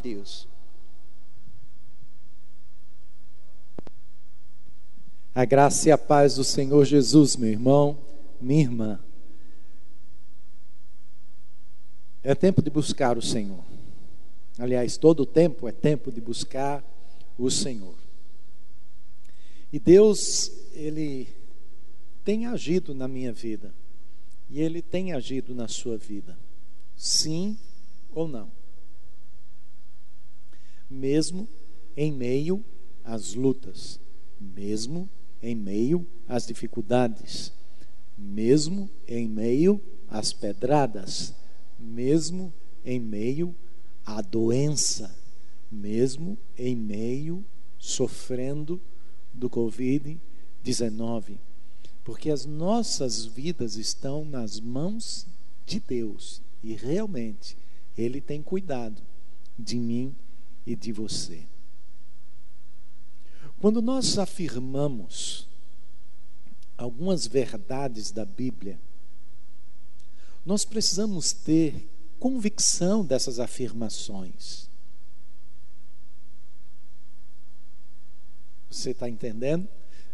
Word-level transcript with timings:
Deus. 0.00 0.46
A 5.34 5.44
graça 5.44 5.88
e 5.88 5.92
a 5.92 5.98
paz 5.98 6.36
do 6.36 6.44
Senhor 6.44 6.84
Jesus, 6.84 7.34
meu 7.34 7.50
irmão, 7.50 7.98
minha 8.40 8.62
irmã. 8.62 9.00
É 12.22 12.32
tempo 12.32 12.62
de 12.62 12.70
buscar 12.70 13.18
o 13.18 13.22
Senhor. 13.22 13.64
Aliás, 14.56 14.96
todo 14.96 15.24
o 15.24 15.26
tempo 15.26 15.66
é 15.66 15.72
tempo 15.72 16.12
de 16.12 16.20
buscar 16.20 16.84
o 17.36 17.50
Senhor. 17.50 17.96
E 19.72 19.80
Deus, 19.80 20.52
Ele 20.74 21.26
tem 22.24 22.46
agido 22.46 22.94
na 22.94 23.08
minha 23.08 23.32
vida. 23.32 23.74
E 24.48 24.60
Ele 24.60 24.80
tem 24.80 25.12
agido 25.12 25.56
na 25.56 25.66
sua 25.66 25.98
vida. 25.98 26.38
Sim 26.96 27.58
ou 28.14 28.28
não? 28.28 28.57
Mesmo 30.88 31.48
em 31.96 32.12
meio 32.12 32.64
às 33.04 33.34
lutas, 33.34 34.00
mesmo 34.40 35.08
em 35.42 35.54
meio 35.54 36.06
às 36.26 36.46
dificuldades, 36.46 37.52
mesmo 38.16 38.90
em 39.06 39.28
meio 39.28 39.80
às 40.08 40.32
pedradas, 40.32 41.34
mesmo 41.78 42.52
em 42.84 42.98
meio 42.98 43.54
à 44.04 44.20
doença, 44.20 45.14
mesmo 45.70 46.38
em 46.56 46.74
meio 46.74 47.44
sofrendo 47.78 48.80
do 49.32 49.48
Covid-19. 49.48 51.38
Porque 52.02 52.30
as 52.30 52.46
nossas 52.46 53.24
vidas 53.24 53.76
estão 53.76 54.24
nas 54.24 54.58
mãos 54.58 55.26
de 55.66 55.78
Deus 55.78 56.40
e 56.62 56.74
realmente 56.74 57.56
Ele 57.96 58.20
tem 58.20 58.42
cuidado 58.42 59.02
de 59.58 59.76
mim 59.76 60.14
e 60.68 60.76
de 60.76 60.92
você. 60.92 61.46
Quando 63.58 63.80
nós 63.80 64.18
afirmamos 64.18 65.48
algumas 66.76 67.26
verdades 67.26 68.12
da 68.12 68.26
Bíblia, 68.26 68.78
nós 70.44 70.66
precisamos 70.66 71.32
ter 71.32 71.88
convicção 72.20 73.02
dessas 73.02 73.40
afirmações. 73.40 74.68
Você 78.70 78.90
está 78.90 79.08
entendendo? 79.08 79.66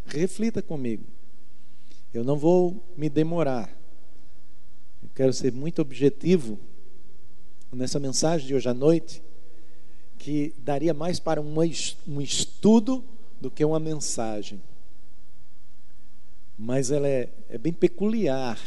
Reflita 0.07 0.63
comigo. 0.63 1.05
Eu 2.13 2.23
não 2.23 2.39
vou 2.39 2.95
me 2.97 3.09
demorar. 3.09 3.69
Eu 5.03 5.09
quero 5.17 5.33
ser 5.33 5.53
muito 5.53 5.83
objetivo 5.83 6.61
nessa 7.73 7.99
mensagem 7.99 8.47
de 8.47 8.55
hoje 8.55 8.69
à 8.69 8.75
noite 8.75 9.21
que 10.19 10.55
daria 10.59 10.95
mais 10.95 11.19
para 11.19 11.41
um 11.41 12.21
estudo 12.21 13.05
do 13.41 13.51
que 13.51 13.65
uma 13.65 13.81
mensagem. 13.81 14.63
Mas 16.57 16.91
ela 16.91 17.09
é, 17.09 17.29
é 17.49 17.59
bem 17.59 17.73
peculiar 17.73 18.59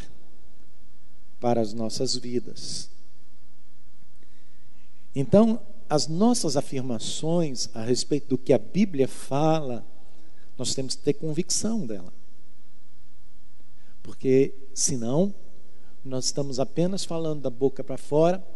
para 1.40 1.60
as 1.60 1.72
nossas 1.72 2.14
vidas. 2.14 2.90
Então, 5.14 5.60
as 5.88 6.06
nossas 6.06 6.56
afirmações 6.56 7.68
a 7.74 7.82
respeito 7.82 8.28
do 8.28 8.38
que 8.38 8.52
a 8.52 8.58
Bíblia 8.58 9.08
fala, 9.08 9.84
nós 10.56 10.74
temos 10.74 10.94
que 10.94 11.02
ter 11.02 11.14
convicção 11.14 11.86
dela. 11.86 12.12
Porque, 14.02 14.54
senão, 14.74 15.34
nós 16.04 16.26
estamos 16.26 16.60
apenas 16.60 17.04
falando 17.04 17.42
da 17.42 17.50
boca 17.50 17.82
para 17.82 17.96
fora, 17.96 18.46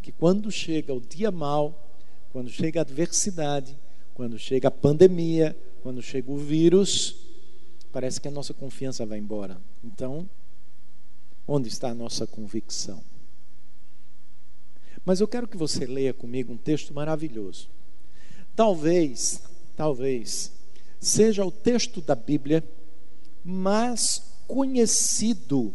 que 0.00 0.10
quando 0.10 0.50
chega 0.50 0.92
o 0.92 1.00
dia 1.00 1.30
mal, 1.30 1.91
quando 2.32 2.48
chega 2.48 2.80
a 2.80 2.82
adversidade, 2.82 3.76
quando 4.14 4.38
chega 4.38 4.68
a 4.68 4.70
pandemia, 4.70 5.56
quando 5.82 6.00
chega 6.00 6.30
o 6.30 6.36
vírus, 6.38 7.14
parece 7.92 8.18
que 8.18 8.26
a 8.26 8.30
nossa 8.30 8.54
confiança 8.54 9.04
vai 9.04 9.18
embora. 9.18 9.60
Então, 9.84 10.28
onde 11.46 11.68
está 11.68 11.90
a 11.90 11.94
nossa 11.94 12.26
convicção? 12.26 13.04
Mas 15.04 15.20
eu 15.20 15.28
quero 15.28 15.46
que 15.46 15.58
você 15.58 15.84
leia 15.84 16.14
comigo 16.14 16.52
um 16.52 16.56
texto 16.56 16.94
maravilhoso. 16.94 17.68
Talvez, 18.56 19.42
talvez, 19.76 20.52
seja 20.98 21.44
o 21.44 21.50
texto 21.50 22.00
da 22.00 22.14
Bíblia 22.14 22.64
mais 23.44 24.22
conhecido 24.46 25.74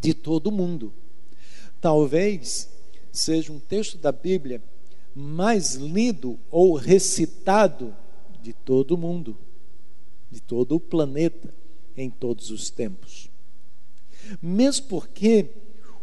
de 0.00 0.12
todo 0.12 0.50
mundo. 0.50 0.92
Talvez 1.80 2.68
seja 3.12 3.52
um 3.52 3.60
texto 3.60 3.96
da 3.98 4.10
Bíblia 4.10 4.60
mais 5.18 5.74
lido 5.74 6.38
ou 6.48 6.74
recitado 6.74 7.92
de 8.40 8.52
todo 8.52 8.92
o 8.92 8.96
mundo, 8.96 9.36
de 10.30 10.40
todo 10.40 10.76
o 10.76 10.80
planeta, 10.80 11.52
em 11.96 12.08
todos 12.08 12.50
os 12.50 12.70
tempos. 12.70 13.28
Mesmo 14.40 14.86
porque 14.86 15.50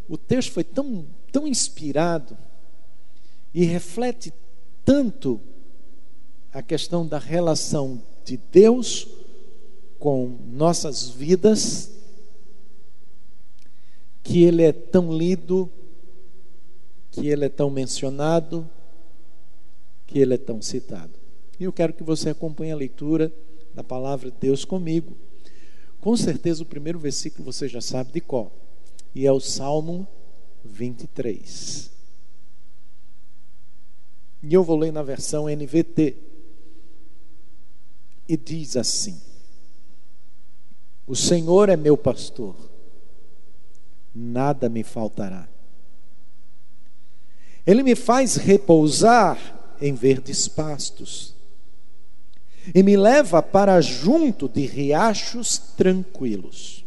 o 0.10 0.18
texto 0.18 0.52
foi 0.52 0.66
tão, 0.66 1.08
tão 1.32 1.48
inspirado 1.48 2.38
e 3.54 3.64
reflete 3.64 4.34
tanto 4.84 5.40
a 6.52 6.62
questão 6.62 7.08
da 7.08 7.18
relação 7.18 8.04
de 8.26 8.36
Deus 8.36 9.08
com 9.98 10.38
nossas 10.52 11.08
vidas, 11.08 11.90
que 14.22 14.44
ele 14.44 14.64
é 14.64 14.74
tão 14.74 15.18
lido, 15.18 15.70
que 17.12 17.30
ele 17.30 17.46
é 17.46 17.50
tão 17.50 17.70
mencionado, 17.70 18.70
que 20.06 20.20
ele 20.20 20.34
é 20.34 20.38
tão 20.38 20.62
citado. 20.62 21.14
E 21.60 21.64
eu 21.64 21.74
quero 21.74 21.94
que 21.94 22.04
você 22.04 22.30
acompanhe 22.30 22.72
a 22.72 22.76
leitura 22.76 23.32
da 23.74 23.84
palavra 23.84 24.30
de 24.30 24.38
Deus 24.38 24.66
comigo. 24.66 25.16
Com 26.00 26.16
certeza 26.16 26.64
o 26.64 26.66
primeiro 26.66 27.00
versículo 27.00 27.52
você 27.52 27.68
já 27.68 27.82
sabe 27.82 28.12
de 28.12 28.22
qual. 28.22 28.52
E 29.14 29.26
é 29.26 29.32
o 29.32 29.40
Salmo 29.40 30.08
23. 30.64 31.92
E 34.44 34.54
eu 34.54 34.64
vou 34.64 34.78
ler 34.78 34.92
na 34.92 35.02
versão 35.02 35.48
NVT. 35.48 36.18
E 38.28 38.38
diz 38.38 38.76
assim: 38.76 39.20
O 41.08 41.16
Senhor 41.16 41.70
é 41.70 41.76
meu 41.76 41.96
pastor, 41.96 42.56
nada 44.14 44.68
me 44.68 44.84
faltará. 44.84 45.48
Ele 47.66 47.82
me 47.82 47.96
faz 47.96 48.36
repousar 48.36 49.55
em 49.82 49.94
verdes 49.94 50.48
pastos, 50.48 51.34
e 52.74 52.82
me 52.82 52.98
leva 52.98 53.42
para 53.42 53.80
junto 53.82 54.48
de 54.48 54.66
riachos 54.66 55.58
tranquilos. 55.78 56.84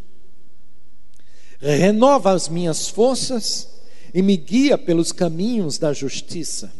Renova 1.60 2.32
as 2.32 2.48
minhas 2.48 2.88
forças 2.88 3.68
e 4.12 4.22
me 4.22 4.36
guia 4.36 4.78
pelos 4.78 5.12
caminhos 5.12 5.78
da 5.78 5.92
justiça. 5.92 6.72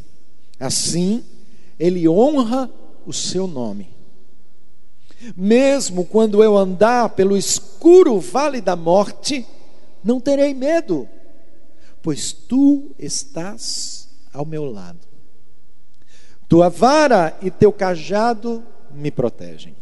Assim, 0.58 1.24
Ele 1.78 2.08
honra 2.08 2.70
o 3.06 3.12
seu 3.12 3.47
nome. 3.47 3.88
Mesmo 5.36 6.04
quando 6.04 6.42
eu 6.42 6.56
andar 6.56 7.10
pelo 7.10 7.36
escuro 7.36 8.20
vale 8.20 8.60
da 8.60 8.76
morte, 8.76 9.44
não 10.02 10.20
terei 10.20 10.54
medo, 10.54 11.08
pois 12.02 12.32
tu 12.32 12.92
estás 12.98 14.08
ao 14.32 14.44
meu 14.44 14.64
lado. 14.64 15.07
Tua 16.48 16.70
vara 16.70 17.36
e 17.42 17.50
teu 17.50 17.70
cajado 17.70 18.64
me 18.91 19.10
protegem. 19.10 19.76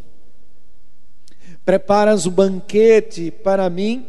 Preparas 1.65 2.27
o 2.27 2.31
banquete 2.31 3.31
para 3.31 3.71
mim 3.71 4.04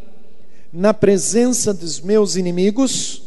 na 0.73 0.93
presença 0.93 1.73
dos 1.73 2.01
meus 2.01 2.35
inimigos, 2.35 3.23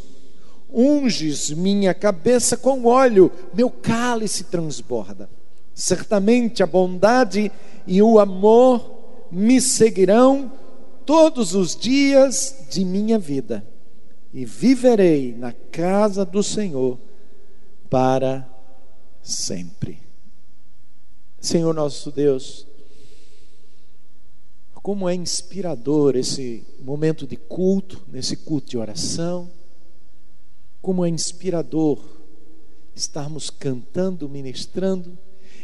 unges 0.71 1.49
minha 1.49 1.93
cabeça 1.93 2.57
com 2.57 2.85
óleo, 2.85 3.31
meu 3.53 3.69
cálice 3.69 4.45
transborda. 4.45 5.29
Certamente 5.73 6.61
a 6.61 6.67
bondade 6.67 7.51
e 7.87 8.01
o 8.01 8.19
amor 8.19 9.27
me 9.31 9.61
seguirão 9.61 10.51
todos 11.05 11.55
os 11.55 11.75
dias 11.75 12.65
de 12.69 12.85
minha 12.85 13.17
vida, 13.17 13.65
e 14.33 14.45
viverei 14.45 15.35
na 15.37 15.51
casa 15.51 16.23
do 16.23 16.43
Senhor 16.43 16.99
para 17.89 18.39
sempre. 18.41 18.60
Senhor 21.39 21.73
nosso 21.73 22.11
Deus, 22.11 22.67
como 24.81 25.07
é 25.07 25.13
inspirador 25.13 26.15
esse 26.15 26.63
momento 26.79 27.27
de 27.27 27.35
culto, 27.35 28.01
nesse 28.07 28.35
culto 28.35 28.69
de 28.69 28.77
oração, 28.77 29.49
como 30.81 31.05
é 31.05 31.09
inspirador 31.09 32.03
estarmos 32.95 33.49
cantando, 33.49 34.27
ministrando, 34.27 35.17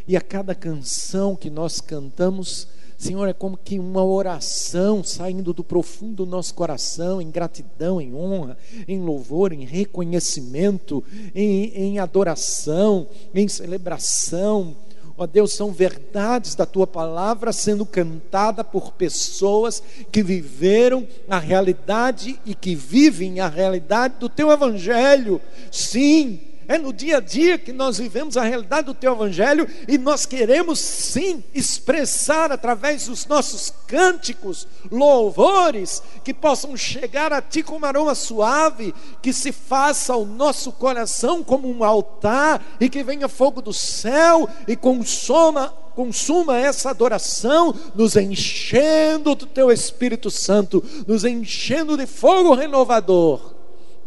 e 0.08 0.16
a 0.16 0.22
cada 0.22 0.56
canção 0.56 1.36
que 1.36 1.50
nós 1.50 1.82
cantamos, 1.82 2.68
Senhor, 2.98 3.30
é 3.30 3.34
como 3.34 3.56
que 3.56 3.78
uma 3.78 4.04
oração 4.04 5.04
saindo 5.04 5.54
do 5.54 5.64
profundo 5.64 6.26
do 6.26 6.26
nosso 6.26 6.56
coração, 6.56 7.22
em 7.22 7.30
gratidão, 7.30 8.02
em 8.02 8.14
honra, 8.14 8.58
em 8.88 9.00
louvor, 9.00 9.54
em 9.54 9.64
reconhecimento, 9.64 11.04
em, 11.36 11.66
em 11.76 12.00
adoração, 12.00 13.08
em 13.36 13.48
celebração. 13.48 14.76
Ó 15.16 15.28
Deus, 15.28 15.54
são 15.54 15.72
verdades 15.72 16.56
da 16.56 16.66
tua 16.66 16.88
palavra 16.88 17.52
sendo 17.52 17.86
cantada 17.86 18.64
por 18.64 18.92
pessoas 18.94 19.82
que 20.12 20.24
viveram 20.24 21.08
a 21.30 21.38
realidade 21.38 22.40
e 22.46 22.56
que 22.56 22.74
vivem 22.74 23.40
a 23.40 23.48
realidade 23.48 24.16
do 24.20 24.30
teu 24.30 24.52
evangelho. 24.52 25.40
Sim, 25.72 26.40
é 26.68 26.78
no 26.78 26.92
dia 26.92 27.18
a 27.18 27.20
dia 27.20 27.58
que 27.58 27.72
nós 27.72 27.98
vivemos 27.98 28.36
a 28.36 28.44
realidade 28.44 28.88
do 28.88 28.94
teu 28.94 29.14
evangelho 29.14 29.68
e 29.88 29.98
nós 29.98 30.26
queremos 30.26 30.80
sim 30.80 31.44
expressar 31.54 32.52
através 32.52 33.08
dos 33.08 33.26
nossos 33.26 33.74
cânticos, 33.88 34.68
louvores, 34.92 36.04
que 36.24 36.34
possam 36.34 36.76
chegar 36.76 37.32
a 37.32 37.42
ti 37.42 37.64
como 37.64 37.86
aroma 37.86 38.14
suave, 38.14 38.94
que 39.22 39.32
se 39.32 39.52
faça 39.52 40.16
o 40.16 40.26
nosso 40.26 40.72
coração 40.72 41.44
como 41.44 41.70
um 41.70 41.84
altar 41.84 42.62
e 42.80 42.90
que 42.90 43.04
venha 43.04 43.30
fogo 43.30 43.62
do 43.62 43.74
céu 43.74 44.50
e 44.68 44.76
consuma 44.76 45.74
consuma 45.96 46.60
essa 46.60 46.92
adoração, 46.92 47.74
nos 47.96 48.16
enchendo 48.16 49.34
do 49.34 49.48
teu 49.48 49.72
Espírito 49.72 50.30
Santo, 50.30 50.84
nos 51.08 51.26
enchendo 51.26 51.98
de 51.98 52.06
fogo 52.06 52.54
renovador 52.54 53.57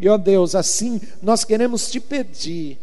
e 0.00 0.08
ó 0.08 0.16
Deus, 0.16 0.54
assim 0.54 1.00
nós 1.22 1.44
queremos 1.44 1.90
te 1.90 2.00
pedir. 2.00 2.78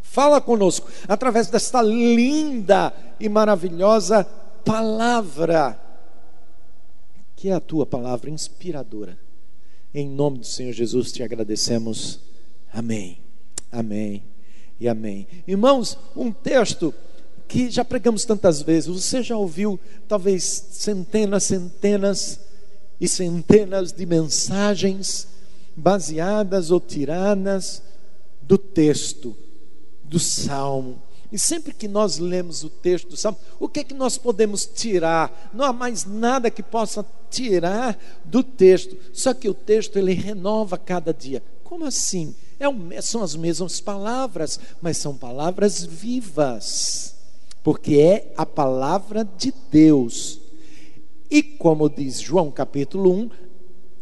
Fala 0.00 0.40
conosco 0.40 0.90
através 1.06 1.48
desta 1.48 1.80
linda 1.80 2.92
e 3.20 3.28
maravilhosa 3.28 4.24
palavra, 4.64 5.78
que 7.36 7.48
é 7.48 7.52
a 7.52 7.60
tua 7.60 7.86
palavra 7.86 8.30
inspiradora. 8.30 9.18
Em 9.94 10.08
nome 10.08 10.38
do 10.38 10.46
Senhor 10.46 10.72
Jesus 10.72 11.12
te 11.12 11.22
agradecemos. 11.22 12.20
Amém. 12.72 13.18
Amém. 13.70 14.24
E 14.80 14.88
amém. 14.88 15.26
Irmãos, 15.46 15.98
um 16.16 16.32
texto 16.32 16.94
que 17.46 17.70
já 17.70 17.84
pregamos 17.84 18.24
tantas 18.24 18.62
vezes, 18.62 18.88
você 18.88 19.22
já 19.22 19.36
ouviu 19.36 19.78
talvez 20.08 20.44
centenas, 20.70 21.44
centenas 21.44 22.40
e 23.00 23.06
centenas 23.06 23.92
de 23.92 24.06
mensagens 24.06 25.31
baseadas 25.76 26.70
ou 26.70 26.80
tiradas 26.80 27.82
do 28.40 28.58
texto, 28.58 29.36
do 30.04 30.18
salmo. 30.18 31.02
E 31.30 31.38
sempre 31.38 31.72
que 31.72 31.88
nós 31.88 32.18
lemos 32.18 32.62
o 32.62 32.68
texto 32.68 33.08
do 33.08 33.16
salmo, 33.16 33.38
o 33.58 33.68
que 33.68 33.80
é 33.80 33.84
que 33.84 33.94
nós 33.94 34.18
podemos 34.18 34.66
tirar? 34.66 35.50
Não 35.54 35.64
há 35.64 35.72
mais 35.72 36.04
nada 36.04 36.50
que 36.50 36.62
possa 36.62 37.04
tirar 37.30 37.98
do 38.22 38.42
texto. 38.42 38.96
Só 39.14 39.32
que 39.32 39.48
o 39.48 39.54
texto 39.54 39.96
ele 39.96 40.12
renova 40.12 40.76
cada 40.76 41.12
dia. 41.14 41.42
Como 41.64 41.86
assim? 41.86 42.34
É 42.60 43.00
são 43.00 43.22
as 43.22 43.34
mesmas 43.34 43.80
palavras, 43.80 44.60
mas 44.80 44.96
são 44.96 45.16
palavras 45.16 45.82
vivas, 45.82 47.14
porque 47.60 47.96
é 47.96 48.32
a 48.36 48.46
palavra 48.46 49.24
de 49.24 49.52
Deus. 49.70 50.38
E 51.28 51.42
como 51.42 51.88
diz 51.88 52.20
João 52.20 52.52
capítulo 52.52 53.10
1, 53.10 53.30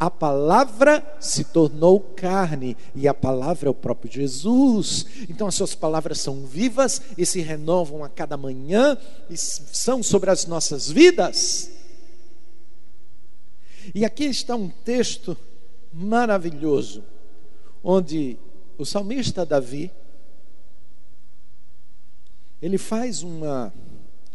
a 0.01 0.11
palavra 0.11 1.05
se 1.21 1.45
tornou 1.45 2.01
carne 2.01 2.75
e 2.95 3.07
a 3.07 3.13
palavra 3.13 3.69
é 3.69 3.71
o 3.71 3.75
próprio 3.75 4.11
Jesus. 4.11 5.05
Então 5.29 5.47
as 5.47 5.55
suas 5.55 5.75
palavras 5.75 6.19
são 6.21 6.47
vivas 6.47 7.03
e 7.19 7.27
se 7.27 7.43
renovam 7.43 8.03
a 8.03 8.09
cada 8.09 8.35
manhã 8.35 8.97
e 9.29 9.37
são 9.37 10.03
sobre 10.03 10.31
as 10.31 10.47
nossas 10.47 10.91
vidas. 10.91 11.71
E 13.95 14.03
aqui 14.03 14.25
está 14.25 14.57
um 14.57 14.71
texto 14.71 15.37
maravilhoso, 15.93 17.05
onde 17.85 18.39
o 18.79 18.87
salmista 18.87 19.45
Davi 19.45 19.91
ele 22.63 22.79
faz 22.79 23.23
uma 23.23 23.71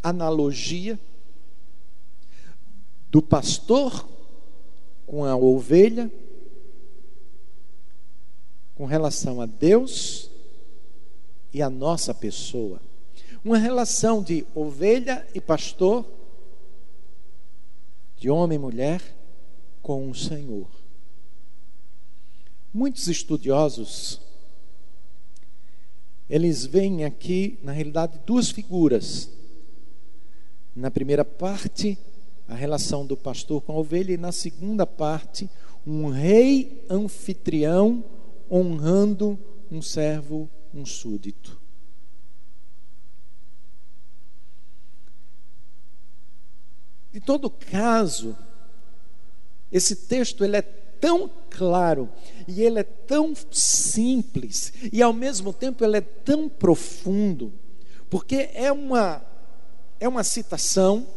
analogia 0.03 0.99
do 3.09 3.19
pastor 3.19 4.14
com 5.05 5.23
a 5.23 5.35
ovelha, 5.35 6.11
com 8.75 8.85
relação 8.85 9.41
a 9.41 9.45
Deus 9.45 10.29
e 11.53 11.61
a 11.61 11.69
nossa 11.69 12.13
pessoa. 12.13 12.81
Uma 13.43 13.57
relação 13.57 14.21
de 14.21 14.45
ovelha 14.55 15.25
e 15.33 15.39
pastor, 15.39 16.05
de 18.17 18.29
homem 18.29 18.57
e 18.57 18.59
mulher 18.59 19.01
com 19.81 20.09
o 20.09 20.15
Senhor. 20.15 20.67
Muitos 22.73 23.07
estudiosos 23.07 24.19
eles 26.29 26.65
veem 26.65 27.05
aqui, 27.05 27.59
na 27.61 27.71
realidade, 27.71 28.19
duas 28.25 28.49
figuras. 28.49 29.29
Na 30.75 30.89
primeira 30.89 31.23
parte, 31.23 31.97
a 32.47 32.53
relação 32.53 33.05
do 33.05 33.17
pastor 33.17 33.61
com 33.61 33.73
a 33.73 33.77
ovelha, 33.77 34.13
e 34.13 34.17
na 34.17 34.31
segunda 34.31 34.85
parte, 34.85 35.49
um 35.85 36.09
rei 36.09 36.85
anfitrião 36.89 38.03
honrando 38.49 39.39
um 39.71 39.81
servo, 39.81 40.49
um 40.73 40.85
súdito. 40.85 41.59
De 47.11 47.19
todo 47.21 47.49
caso, 47.49 48.35
esse 49.71 49.95
texto 49.95 50.43
ele 50.43 50.57
é 50.57 50.61
tão 50.61 51.29
claro 51.49 52.09
e 52.47 52.61
ele 52.61 52.79
é 52.79 52.83
tão 52.83 53.33
simples 53.51 54.73
e 54.91 55.01
ao 55.01 55.13
mesmo 55.13 55.53
tempo 55.53 55.83
ele 55.83 55.97
é 55.97 56.01
tão 56.01 56.49
profundo, 56.49 57.53
porque 58.09 58.49
é 58.53 58.71
uma 58.71 59.21
é 59.97 60.07
uma 60.09 60.23
citação 60.23 61.07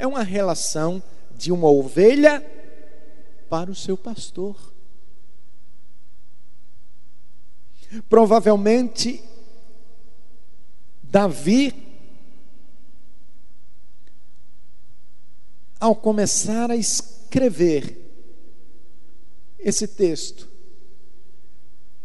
é 0.00 0.06
uma 0.06 0.22
relação 0.22 1.02
de 1.36 1.52
uma 1.52 1.68
ovelha 1.68 2.40
para 3.50 3.70
o 3.70 3.74
seu 3.74 3.98
pastor. 3.98 4.56
Provavelmente, 8.08 9.22
Davi, 11.02 11.74
ao 15.78 15.94
começar 15.94 16.70
a 16.70 16.76
escrever 16.76 17.98
esse 19.58 19.86
texto, 19.86 20.48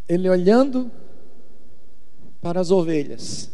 ele 0.05 0.29
olhando 0.29 0.91
para 2.41 2.59
as 2.59 2.71
ovelhas 2.71 3.49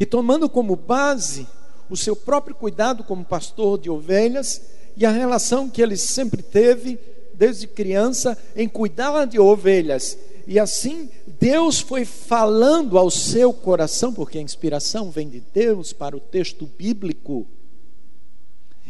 e 0.00 0.04
tomando 0.04 0.50
como 0.50 0.74
base 0.74 1.46
o 1.90 1.96
seu 1.96 2.14
próprio 2.14 2.54
cuidado 2.54 3.02
como 3.02 3.24
pastor 3.24 3.78
de 3.78 3.90
ovelhas 3.90 4.62
e 4.96 5.06
a 5.06 5.10
relação 5.10 5.70
que 5.70 5.80
ele 5.80 5.96
sempre 5.96 6.42
teve 6.42 6.98
desde 7.34 7.66
criança 7.66 8.36
em 8.56 8.68
cuidar 8.68 9.24
de 9.26 9.38
ovelhas. 9.38 10.18
E 10.46 10.58
assim 10.58 11.08
Deus 11.38 11.78
foi 11.80 12.04
falando 12.04 12.98
ao 12.98 13.10
seu 13.10 13.52
coração, 13.52 14.12
porque 14.12 14.38
a 14.38 14.42
inspiração 14.42 15.10
vem 15.10 15.28
de 15.28 15.40
Deus 15.40 15.92
para 15.92 16.16
o 16.16 16.20
texto 16.20 16.66
bíblico. 16.66 17.46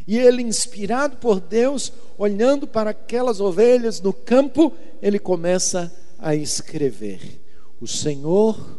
E 0.07 0.17
ele, 0.17 0.40
inspirado 0.40 1.19
por 1.19 1.38
Deus, 1.38 1.93
olhando 2.17 2.67
para 2.67 2.90
aquelas 2.90 3.40
ovelhas 3.40 4.00
no 4.00 4.12
campo, 4.12 4.73
ele 5.02 5.19
começa 5.19 5.93
a 6.19 6.35
escrever: 6.35 7.38
O 7.78 7.87
Senhor 7.87 8.78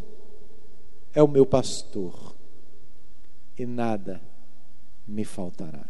é 1.13 1.21
o 1.21 1.27
meu 1.27 1.45
pastor 1.45 2.28
e 3.59 3.65
nada 3.65 4.21
me 5.05 5.25
faltará. 5.25 5.85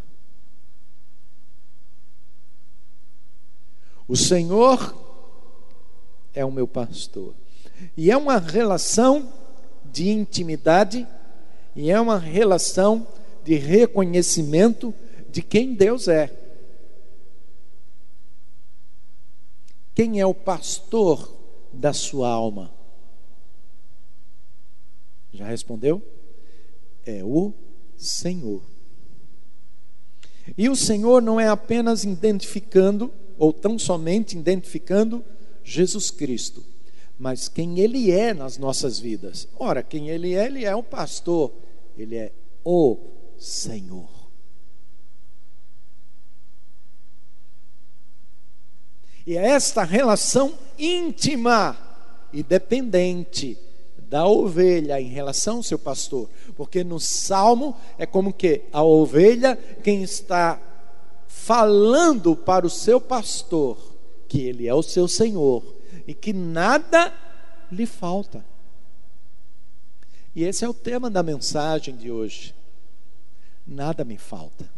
O 4.07 4.17
Senhor 4.17 4.95
é 6.33 6.43
o 6.43 6.51
meu 6.51 6.67
pastor. 6.67 7.35
E 7.95 8.09
é 8.09 8.17
uma 8.17 8.39
relação 8.39 9.31
de 9.85 10.09
intimidade, 10.09 11.07
e 11.75 11.91
é 11.91 12.01
uma 12.01 12.17
relação 12.17 13.07
de 13.45 13.53
reconhecimento 13.55 14.91
de 15.29 15.43
quem 15.43 15.75
Deus 15.75 16.07
é. 16.07 16.35
Quem 19.93 20.19
é 20.19 20.25
o 20.25 20.33
pastor 20.33 21.31
da 21.71 21.93
sua 21.93 22.29
alma? 22.29 22.71
Já 25.31 25.45
respondeu? 25.45 26.01
é 27.09 27.23
o 27.23 27.53
Senhor. 27.97 28.61
E 30.57 30.69
o 30.69 30.75
Senhor 30.75 31.21
não 31.21 31.39
é 31.39 31.47
apenas 31.47 32.03
identificando, 32.03 33.11
ou 33.37 33.53
tão 33.53 33.77
somente 33.77 34.37
identificando, 34.37 35.23
Jesus 35.63 36.09
Cristo, 36.09 36.63
mas 37.17 37.47
quem 37.47 37.79
Ele 37.79 38.11
é 38.11 38.33
nas 38.33 38.57
nossas 38.57 38.99
vidas. 38.99 39.47
Ora, 39.57 39.83
quem 39.83 40.09
Ele 40.09 40.35
é, 40.35 40.45
Ele 40.45 40.65
é 40.65 40.75
o 40.75 40.83
pastor, 40.83 41.53
Ele 41.97 42.15
é 42.15 42.31
o 42.63 42.97
Senhor. 43.37 44.09
E 49.25 49.37
é 49.37 49.49
esta 49.49 49.83
relação 49.83 50.57
íntima 50.77 51.77
e 52.33 52.41
dependente 52.41 53.57
da 54.09 54.25
ovelha 54.25 54.99
em 54.99 55.07
relação 55.07 55.57
ao 55.57 55.63
seu 55.63 55.77
pastor, 55.77 56.27
porque 56.55 56.83
no 56.83 56.99
salmo 56.99 57.77
é 57.97 58.05
como 58.05 58.33
que 58.33 58.63
a 58.73 58.83
ovelha 58.83 59.55
quem 59.83 60.01
está 60.01 60.59
falando 61.27 62.35
para 62.35 62.65
o 62.65 62.69
seu 62.69 62.99
pastor 62.99 63.77
que 64.27 64.41
ele 64.41 64.67
é 64.67 64.73
o 64.73 64.83
seu 64.83 65.07
senhor 65.07 65.63
e 66.07 66.13
que 66.13 66.33
nada 66.33 67.13
lhe 67.71 67.85
falta. 67.85 68.43
E 70.35 70.43
esse 70.43 70.63
é 70.63 70.69
o 70.69 70.73
tema 70.73 71.09
da 71.09 71.23
mensagem 71.23 71.95
de 71.95 72.11
hoje. 72.11 72.55
Nada 73.65 74.03
me 74.03 74.17
falta. 74.17 74.69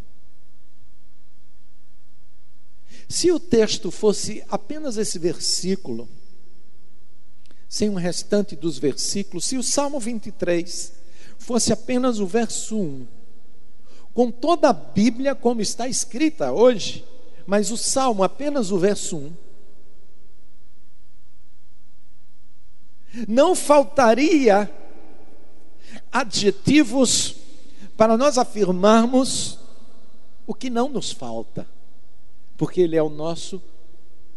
Se 3.08 3.32
o 3.32 3.40
texto 3.40 3.92
fosse 3.92 4.44
apenas 4.50 4.96
esse 4.98 5.20
versículo, 5.20 6.08
sem 7.72 7.90
o 7.90 7.96
restante 7.96 8.54
dos 8.54 8.78
versículos, 8.78 9.46
se 9.46 9.56
o 9.56 9.64
Salmo 9.64 9.98
23 9.98 10.92
fosse 11.38 11.72
apenas 11.72 12.20
o 12.20 12.28
verso 12.28 12.78
1, 12.78 13.08
com 14.14 14.30
toda 14.30 14.68
a 14.68 14.74
Bíblia 14.74 15.34
como 15.34 15.62
está 15.62 15.88
escrita 15.88 16.52
hoje, 16.52 17.06
mas 17.48 17.72
o 17.72 17.78
Salmo 17.78 18.26
apenas 18.26 18.72
o 18.72 18.78
verso 18.78 19.16
1, 19.16 19.34
não 23.26 23.56
faltaria 23.56 24.70
adjetivos 26.12 27.38
para 27.96 28.18
nós 28.18 28.38
afirmarmos 28.38 29.58
o 30.46 30.54
que 30.54 30.70
não 30.70 30.90
nos 30.90 31.14
falta, 31.14 31.66
porque 32.58 32.82
Ele 32.82 32.98
é 32.98 33.02
o 33.02 33.10
nosso 33.10 33.64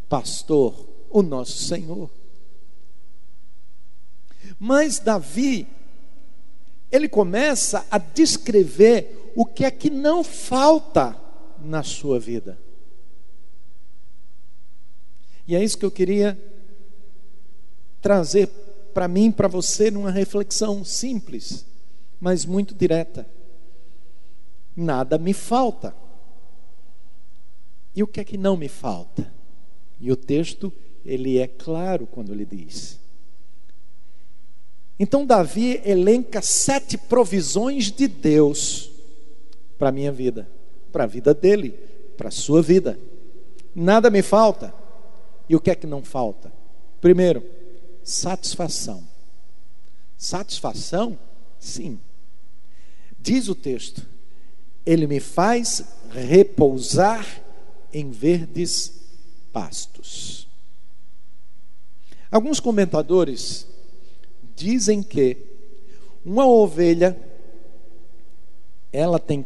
pastor, 0.08 0.88
o 1.10 1.20
nosso 1.20 1.64
Senhor. 1.64 2.08
Mas 4.58 4.98
Davi, 4.98 5.66
ele 6.90 7.08
começa 7.08 7.86
a 7.90 7.98
descrever 7.98 9.32
o 9.34 9.44
que 9.44 9.64
é 9.64 9.70
que 9.70 9.90
não 9.90 10.22
falta 10.22 11.16
na 11.58 11.82
sua 11.82 12.20
vida. 12.20 12.58
E 15.46 15.54
é 15.54 15.62
isso 15.62 15.76
que 15.76 15.84
eu 15.84 15.90
queria 15.90 16.38
trazer 18.00 18.48
para 18.94 19.08
mim, 19.08 19.32
para 19.32 19.48
você, 19.48 19.90
numa 19.90 20.10
reflexão 20.10 20.84
simples, 20.84 21.66
mas 22.20 22.46
muito 22.46 22.74
direta. 22.74 23.26
Nada 24.76 25.18
me 25.18 25.34
falta. 25.34 25.94
E 27.94 28.02
o 28.02 28.06
que 28.06 28.20
é 28.20 28.24
que 28.24 28.38
não 28.38 28.56
me 28.56 28.68
falta? 28.68 29.32
E 30.00 30.10
o 30.10 30.16
texto, 30.16 30.72
ele 31.04 31.38
é 31.38 31.46
claro 31.46 32.06
quando 32.06 32.32
ele 32.32 32.44
diz: 32.44 32.98
então, 34.98 35.26
Davi 35.26 35.80
elenca 35.84 36.40
sete 36.40 36.96
provisões 36.96 37.90
de 37.90 38.06
Deus 38.06 38.90
para 39.76 39.88
a 39.88 39.92
minha 39.92 40.12
vida, 40.12 40.48
para 40.92 41.04
a 41.04 41.06
vida 41.06 41.34
dele, 41.34 41.70
para 42.16 42.28
a 42.28 42.32
sua 42.32 42.62
vida. 42.62 42.98
Nada 43.74 44.08
me 44.08 44.22
falta. 44.22 44.72
E 45.48 45.56
o 45.56 45.60
que 45.60 45.70
é 45.70 45.74
que 45.74 45.86
não 45.86 46.02
falta? 46.02 46.52
Primeiro, 47.00 47.44
satisfação. 48.04 49.04
Satisfação? 50.16 51.18
Sim. 51.58 52.00
Diz 53.18 53.48
o 53.48 53.54
texto: 53.54 54.06
Ele 54.86 55.06
me 55.08 55.18
faz 55.18 55.84
repousar 56.10 57.42
em 57.92 58.10
verdes 58.10 58.92
pastos. 59.52 60.46
Alguns 62.30 62.60
comentadores 62.60 63.66
dizem 64.54 65.02
que 65.02 65.36
uma 66.24 66.46
ovelha 66.46 67.16
ela 68.92 69.18
tem 69.18 69.44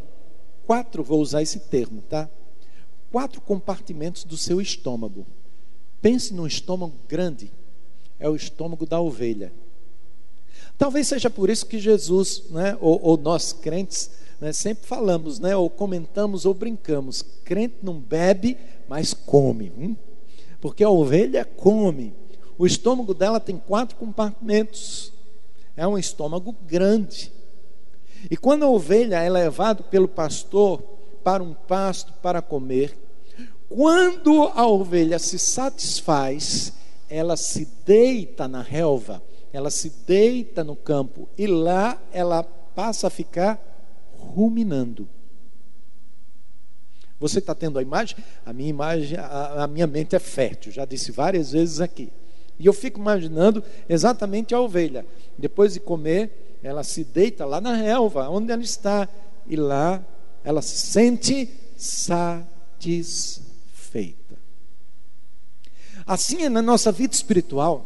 quatro, 0.66 1.02
vou 1.02 1.20
usar 1.20 1.42
esse 1.42 1.60
termo, 1.60 2.02
tá? 2.02 2.28
Quatro 3.10 3.40
compartimentos 3.40 4.24
do 4.24 4.36
seu 4.36 4.60
estômago. 4.60 5.26
Pense 6.02 6.34
num 6.34 6.46
estômago 6.46 6.94
grande, 7.08 7.50
é 8.18 8.28
o 8.28 8.36
estômago 8.36 8.84
da 8.86 9.00
ovelha. 9.00 9.52
Talvez 10.76 11.08
seja 11.08 11.28
por 11.28 11.50
isso 11.50 11.66
que 11.66 11.78
Jesus, 11.78 12.44
né, 12.50 12.76
ou, 12.80 13.00
ou 13.02 13.16
nós 13.16 13.52
crentes, 13.52 14.10
né, 14.40 14.52
sempre 14.52 14.86
falamos, 14.86 15.40
né, 15.40 15.56
ou 15.56 15.68
comentamos 15.68 16.44
ou 16.44 16.54
brincamos: 16.54 17.22
crente 17.44 17.76
não 17.82 17.98
bebe, 17.98 18.56
mas 18.86 19.12
come. 19.12 19.72
Hum? 19.76 19.96
Porque 20.60 20.84
a 20.84 20.90
ovelha 20.90 21.44
come. 21.44 22.14
O 22.58 22.66
estômago 22.66 23.14
dela 23.14 23.38
tem 23.38 23.56
quatro 23.56 23.96
compartimentos. 23.96 25.12
É 25.76 25.86
um 25.86 25.96
estômago 25.96 26.52
grande. 26.66 27.32
E 28.28 28.36
quando 28.36 28.64
a 28.64 28.68
ovelha 28.68 29.22
é 29.22 29.30
levada 29.30 29.84
pelo 29.84 30.08
pastor 30.08 30.82
para 31.22 31.40
um 31.40 31.54
pasto 31.54 32.12
para 32.14 32.42
comer, 32.42 32.98
quando 33.68 34.50
a 34.54 34.66
ovelha 34.66 35.20
se 35.20 35.38
satisfaz, 35.38 36.72
ela 37.08 37.36
se 37.36 37.68
deita 37.86 38.48
na 38.48 38.60
relva, 38.60 39.22
ela 39.52 39.70
se 39.70 39.90
deita 40.04 40.64
no 40.64 40.74
campo 40.74 41.28
e 41.38 41.46
lá 41.46 42.00
ela 42.12 42.42
passa 42.42 43.06
a 43.06 43.10
ficar 43.10 43.62
ruminando. 44.18 45.08
Você 47.20 47.38
está 47.38 47.54
tendo 47.54 47.78
a 47.78 47.82
imagem? 47.82 48.16
A 48.44 48.52
minha 48.52 48.70
imagem, 48.70 49.16
a, 49.18 49.64
a 49.64 49.66
minha 49.66 49.86
mente 49.86 50.16
é 50.16 50.18
fértil, 50.18 50.72
já 50.72 50.84
disse 50.84 51.12
várias 51.12 51.52
vezes 51.52 51.80
aqui. 51.80 52.12
E 52.58 52.66
eu 52.66 52.72
fico 52.72 52.98
imaginando 52.98 53.62
exatamente 53.88 54.54
a 54.54 54.60
ovelha. 54.60 55.06
Depois 55.36 55.74
de 55.74 55.80
comer, 55.80 56.58
ela 56.62 56.82
se 56.82 57.04
deita 57.04 57.44
lá 57.46 57.60
na 57.60 57.74
relva, 57.74 58.28
onde 58.28 58.50
ela 58.50 58.62
está, 58.62 59.08
e 59.46 59.54
lá 59.56 60.04
ela 60.42 60.60
se 60.62 60.76
sente 60.78 61.48
satisfeita. 61.76 63.38
Assim 66.06 66.42
é 66.42 66.48
na 66.48 66.62
nossa 66.62 66.90
vida 66.90 67.14
espiritual. 67.14 67.84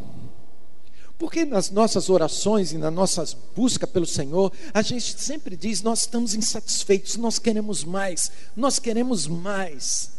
Porque 1.19 1.45
nas 1.45 1.71
nossas 1.71 2.11
orações 2.11 2.73
e 2.73 2.79
na 2.79 2.91
nossa 2.91 3.25
busca 3.55 3.87
pelo 3.87 4.07
Senhor, 4.07 4.52
a 4.75 4.83
gente 4.83 5.21
sempre 5.21 5.57
diz: 5.57 5.83
nós 5.83 6.00
estamos 6.00 6.35
insatisfeitos, 6.35 7.17
nós 7.17 7.38
queremos 7.38 7.85
mais, 7.85 8.33
nós 8.57 8.79
queremos 8.79 9.29
mais. 9.29 10.12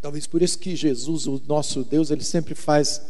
Talvez 0.00 0.26
por 0.26 0.42
isso 0.42 0.58
que 0.58 0.74
Jesus, 0.76 1.26
o 1.26 1.40
nosso 1.46 1.84
Deus, 1.84 2.10
ele 2.10 2.24
sempre 2.24 2.54
faz 2.54 3.00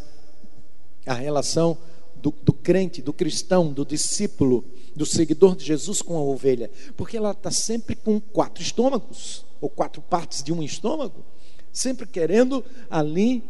a 1.07 1.15
relação 1.15 1.77
do, 2.17 2.33
do, 2.43 2.53
crente, 2.53 3.01
do 3.03 3.13
cristão, 3.13 3.73
do 3.73 3.85
discípulo, 3.85 4.65
do 4.95 5.07
seguidor 5.07 5.57
de 5.57 5.65
Jesus 5.65 6.03
com 6.03 6.17
a 6.17 6.23
ovelha, 6.23 6.71
porque 6.97 7.17
ela 7.17 7.31
está 7.31 7.51
sempre 7.51 7.95
com 7.95 8.21
quatro 8.21 8.63
estômagos, 8.63 9.45
ou 9.61 9.69
quatro 9.69 10.01
partes 10.03 10.43
de 10.43 10.53
um 10.53 10.63
estômago, 10.63 11.25
sempre 11.73 12.07
querendo 12.07 12.65
ali 12.89 13.43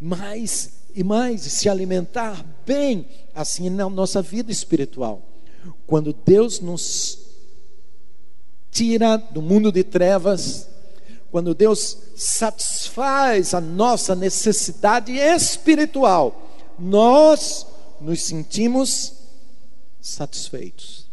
mais 0.00 0.78
e 0.94 1.04
mais, 1.04 1.42
se 1.42 1.68
alimentar 1.68 2.44
bem, 2.66 3.06
assim 3.34 3.70
na 3.70 3.88
nossa 3.88 4.20
vida 4.20 4.50
espiritual. 4.50 5.22
Quando 5.86 6.12
Deus 6.12 6.60
nos 6.60 7.18
tira 8.70 9.16
do 9.16 9.40
mundo 9.40 9.70
de 9.70 9.84
trevas, 9.84 10.68
quando 11.30 11.54
Deus 11.54 11.96
satisfaz 12.16 13.54
a 13.54 13.60
nossa 13.60 14.14
necessidade 14.14 15.12
espiritual, 15.12 16.47
nós 16.78 17.66
nos 18.00 18.22
sentimos 18.22 19.14
satisfeitos. 20.00 21.06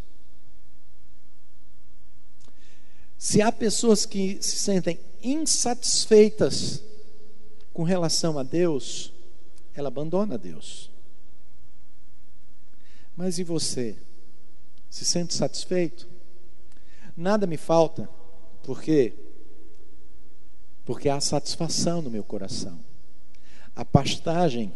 Se 3.17 3.41
há 3.41 3.51
pessoas 3.51 4.05
que 4.05 4.38
se 4.41 4.57
sentem 4.60 5.00
insatisfeitas 5.22 6.81
com 7.74 7.84
relação 7.84 8.38
a 8.38 8.43
Deus, 8.43 9.12
ela 9.74 9.88
abandona 9.88 10.38
Deus. 10.38 10.91
Mas 13.17 13.39
e 13.39 13.43
você? 13.43 13.98
Se 14.89 15.03
sente 15.03 15.34
satisfeito? 15.34 16.07
Nada 17.17 17.48
me 17.48 17.57
falta, 17.57 18.07
por 18.62 18.81
quê? 18.81 19.13
Porque 20.86 21.10
há 21.10 21.19
satisfação 21.19 22.01
no 22.01 22.12
meu 22.12 22.24
coração. 22.24 22.79
A 23.75 23.84
pastagem 23.84 24.72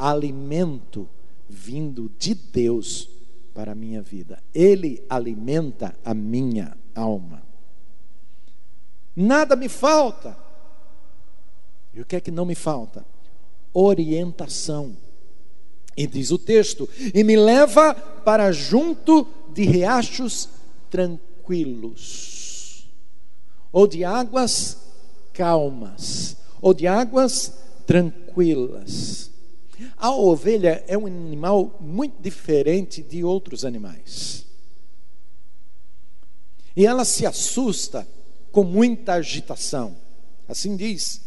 alimento 0.00 1.08
vindo 1.48 2.10
de 2.18 2.34
Deus 2.34 3.08
para 3.52 3.72
a 3.72 3.74
minha 3.74 4.00
vida. 4.00 4.42
Ele 4.54 5.04
alimenta 5.08 5.94
a 6.04 6.14
minha 6.14 6.76
alma. 6.94 7.42
Nada 9.14 9.56
me 9.56 9.68
falta. 9.68 10.36
E 11.92 12.00
o 12.00 12.06
que 12.06 12.16
é 12.16 12.20
que 12.20 12.30
não 12.30 12.46
me 12.46 12.54
falta? 12.54 13.04
Orientação. 13.74 14.96
E 15.96 16.06
diz 16.06 16.30
o 16.30 16.38
texto: 16.38 16.88
e 17.12 17.22
me 17.22 17.36
leva 17.36 17.94
para 17.94 18.52
junto 18.52 19.26
de 19.52 19.64
riachos 19.64 20.48
tranquilos, 20.88 22.88
ou 23.72 23.86
de 23.86 24.04
águas 24.04 24.78
calmas, 25.32 26.36
ou 26.62 26.72
de 26.72 26.86
águas 26.86 27.52
tranquilas. 27.86 29.30
A 29.96 30.10
ovelha 30.10 30.84
é 30.86 30.96
um 30.96 31.06
animal 31.06 31.76
muito 31.80 32.20
diferente 32.20 33.02
de 33.02 33.24
outros 33.24 33.64
animais. 33.64 34.44
E 36.76 36.86
ela 36.86 37.04
se 37.04 37.26
assusta 37.26 38.06
com 38.52 38.64
muita 38.64 39.14
agitação. 39.14 39.96
Assim 40.48 40.76
diz 40.76 41.22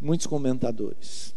muitos 0.00 0.26
comentadores. 0.26 1.34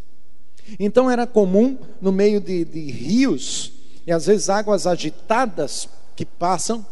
Então 0.80 1.10
era 1.10 1.26
comum 1.26 1.78
no 2.02 2.12
meio 2.12 2.40
de, 2.40 2.64
de 2.66 2.92
rios 2.92 3.74
e 4.06 4.12
às 4.12 4.26
vezes 4.26 4.50
águas 4.50 4.86
agitadas 4.86 5.90
que 6.16 6.26
passam, 6.26 6.86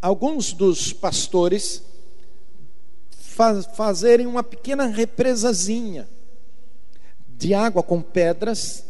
alguns 0.00 0.52
dos 0.52 0.92
pastores 0.92 1.82
faz, 3.10 3.66
fazerem 3.74 4.26
uma 4.26 4.42
pequena 4.42 4.86
represazinha 4.86 6.08
de 7.42 7.54
água 7.54 7.82
com 7.82 8.00
pedras, 8.00 8.84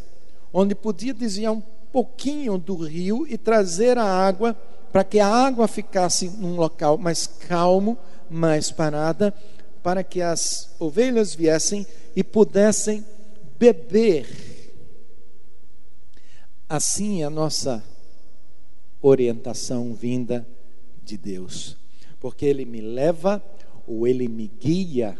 onde 0.53 0.75
podia 0.75 1.11
desviar 1.11 1.51
um 1.51 1.61
pouquinho 1.91 2.55
do 2.55 2.75
rio 2.75 3.25
e 3.27 3.35
trazer 3.35 3.97
a 3.97 4.05
água 4.05 4.53
para 4.91 5.03
que 5.03 5.19
a 5.19 5.27
água 5.27 5.67
ficasse 5.67 6.29
num 6.29 6.55
local 6.55 6.95
mais 6.95 7.25
calmo, 7.25 7.97
mais 8.29 8.69
parada, 8.69 9.33
para 9.81 10.03
que 10.03 10.21
as 10.21 10.69
ovelhas 10.79 11.33
viessem 11.33 11.87
e 12.15 12.23
pudessem 12.23 13.03
beber. 13.57 14.27
Assim 16.69 17.23
é 17.23 17.25
a 17.25 17.31
nossa 17.31 17.83
orientação 19.01 19.95
vinda 19.95 20.47
de 21.03 21.17
Deus, 21.17 21.75
porque 22.19 22.45
Ele 22.45 22.65
me 22.65 22.81
leva 22.81 23.43
ou 23.87 24.07
Ele 24.07 24.27
me 24.27 24.47
guia 24.47 25.17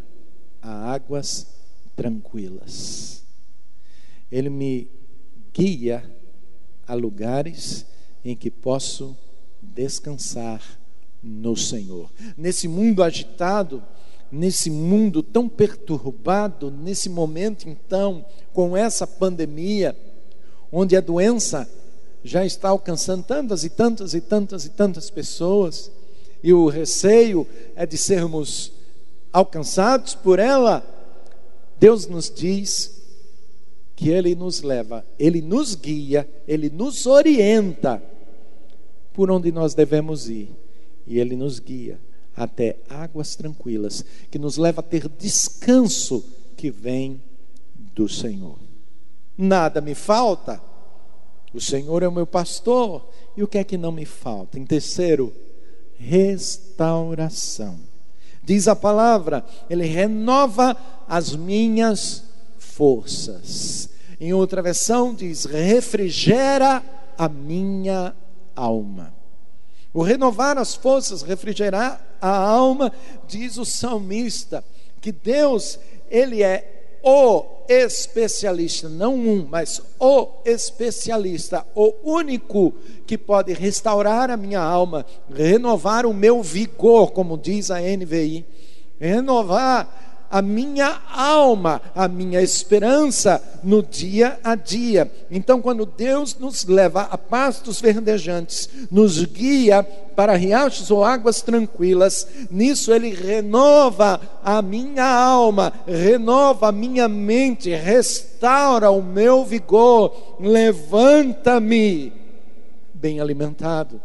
a 0.61 0.93
águas 0.93 1.52
tranquilas. 1.95 3.23
Ele 4.31 4.49
me 4.49 4.89
guia 5.53 6.03
a 6.87 6.93
lugares 6.93 7.85
em 8.23 8.35
que 8.35 8.49
posso 8.49 9.15
descansar 9.61 10.61
no 11.21 11.55
Senhor. 11.55 12.11
Nesse 12.37 12.67
mundo 12.67 13.03
agitado, 13.03 13.83
nesse 14.31 14.69
mundo 14.69 15.21
tão 15.21 15.47
perturbado, 15.47 16.71
nesse 16.71 17.09
momento 17.09 17.69
então, 17.69 18.25
com 18.51 18.75
essa 18.75 19.05
pandemia, 19.05 19.95
onde 20.71 20.95
a 20.95 21.01
doença 21.01 21.69
já 22.23 22.45
está 22.45 22.69
alcançando 22.69 23.23
tantas 23.23 23.63
e 23.63 23.69
tantas 23.69 24.13
e 24.13 24.21
tantas 24.21 24.65
e 24.65 24.69
tantas 24.69 25.09
pessoas, 25.09 25.91
e 26.41 26.51
o 26.51 26.67
receio 26.67 27.47
é 27.75 27.85
de 27.85 27.97
sermos 27.97 28.71
alcançados 29.31 30.15
por 30.15 30.39
ela, 30.39 30.85
Deus 31.83 32.07
nos 32.07 32.29
diz 32.29 33.03
que 33.93 34.07
Ele 34.07 34.35
nos 34.35 34.61
leva, 34.61 35.05
Ele 35.19 35.41
nos 35.41 35.75
guia, 35.75 36.25
Ele 36.47 36.69
nos 36.69 37.05
orienta 37.05 38.01
por 39.11 39.29
onde 39.29 39.51
nós 39.51 39.73
devemos 39.73 40.29
ir, 40.29 40.49
e 41.05 41.19
Ele 41.19 41.35
nos 41.35 41.59
guia 41.59 41.99
até 42.33 42.77
águas 42.87 43.35
tranquilas, 43.35 44.05
que 44.31 44.39
nos 44.39 44.55
leva 44.55 44.79
a 44.79 44.81
ter 44.81 45.09
descanso 45.09 46.23
que 46.55 46.71
vem 46.71 47.21
do 47.75 48.07
Senhor. 48.07 48.57
Nada 49.37 49.81
me 49.81 49.93
falta, 49.93 50.63
o 51.53 51.59
Senhor 51.59 52.01
é 52.01 52.07
o 52.07 52.13
meu 52.13 52.25
pastor, 52.25 53.09
e 53.35 53.43
o 53.43 53.47
que 53.47 53.57
é 53.57 53.63
que 53.65 53.77
não 53.77 53.91
me 53.91 54.05
falta? 54.05 54.57
Em 54.57 54.65
terceiro, 54.65 55.33
restauração. 55.97 57.77
Diz 58.43 58.67
a 58.67 58.75
palavra, 58.75 59.45
Ele 59.69 59.85
renova 59.85 60.75
as 61.07 61.35
minhas 61.35 62.23
forças. 62.57 63.89
Em 64.19 64.33
outra 64.33 64.61
versão, 64.61 65.13
diz: 65.13 65.45
refrigera 65.45 66.83
a 67.17 67.29
minha 67.29 68.13
alma. 68.55 69.13
O 69.93 70.01
renovar 70.01 70.57
as 70.57 70.73
forças, 70.75 71.21
refrigerar 71.21 72.01
a 72.19 72.35
alma, 72.35 72.91
diz 73.27 73.57
o 73.57 73.65
salmista, 73.65 74.63
que 74.99 75.11
Deus, 75.11 75.79
Ele 76.09 76.41
é 76.41 76.82
o 77.03 77.45
especialista, 77.67 78.87
não 78.87 79.15
um, 79.15 79.45
mas 79.49 79.81
o 79.99 80.29
especialista, 80.45 81.65
o 81.75 81.93
único 82.03 82.73
que 83.05 83.17
pode 83.17 83.51
restaurar 83.51 84.31
a 84.31 84.37
minha 84.37 84.61
alma, 84.61 85.05
renovar 85.29 86.05
o 86.05 86.13
meu 86.13 86.41
vigor, 86.41 87.11
como 87.11 87.37
diz 87.37 87.69
a 87.69 87.81
NVI, 87.81 88.45
renovar 88.97 90.12
a 90.33 90.41
minha 90.41 90.99
alma, 91.11 91.79
a 91.93 92.07
minha 92.07 92.41
esperança 92.41 93.39
no 93.63 93.83
dia 93.83 94.39
a 94.43 94.55
dia. 94.55 95.11
Então, 95.29 95.61
quando 95.61 95.85
Deus 95.85 96.35
nos 96.39 96.65
leva 96.65 97.01
a 97.03 97.15
pastos 97.19 97.79
verdejantes, 97.79 98.67
nos 98.89 99.23
guia 99.25 99.83
para 99.83 100.35
riachos 100.35 100.89
ou 100.89 101.05
águas 101.05 101.43
tranquilas, 101.43 102.27
nisso 102.49 102.91
Ele 102.91 103.13
renova 103.13 104.19
a 104.43 104.59
minha 104.59 105.05
alma, 105.05 105.71
renova 105.85 106.69
a 106.69 106.71
minha 106.71 107.07
mente, 107.07 107.69
restaura 107.69 108.89
o 108.89 109.03
meu 109.03 109.45
vigor, 109.45 110.35
levanta-me 110.39 112.11
bem 112.91 113.19
alimentado, 113.19 114.01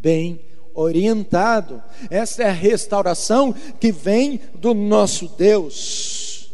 bem 0.00 0.47
orientado. 0.78 1.82
Essa 2.08 2.44
é 2.44 2.48
a 2.48 2.52
restauração 2.52 3.52
que 3.52 3.90
vem 3.90 4.40
do 4.54 4.72
nosso 4.72 5.26
Deus. 5.28 6.50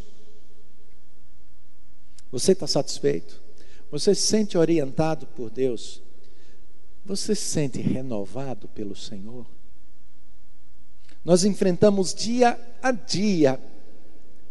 Você 2.33 2.53
está 2.53 2.67
satisfeito? 2.67 3.41
Você 3.91 4.15
se 4.15 4.23
sente 4.23 4.57
orientado 4.57 5.27
por 5.27 5.51
Deus? 5.51 6.03
Você 7.05 7.35
se 7.35 7.45
sente 7.45 7.81
renovado 7.81 8.67
pelo 8.69 8.97
Senhor? 8.97 9.47
Nós 11.23 11.45
enfrentamos 11.45 12.15
dia 12.15 12.59
a 12.83 12.93
dia, 12.93 13.61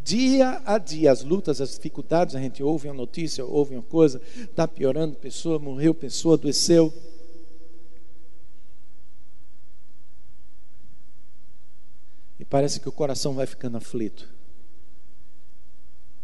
dia 0.04 0.62
a 0.66 0.78
dia, 0.78 1.12
as 1.12 1.24
lutas, 1.24 1.60
as 1.60 1.72
dificuldades. 1.72 2.36
A 2.36 2.40
gente 2.40 2.62
ouve 2.62 2.88
uma 2.88 2.94
notícia, 2.94 3.44
ouve 3.44 3.76
uma 3.76 3.84
coisa, 3.84 4.22
está 4.38 4.68
piorando, 4.68 5.16
pessoa 5.16 5.58
morreu, 5.58 5.96
pessoa 5.96 6.36
adoeceu. 6.36 6.94
E 12.40 12.46
parece 12.46 12.80
que 12.80 12.90
o 12.90 12.92
coração 12.92 13.34
vai 13.34 13.46
ficando 13.46 13.78
aflito. 13.78 14.30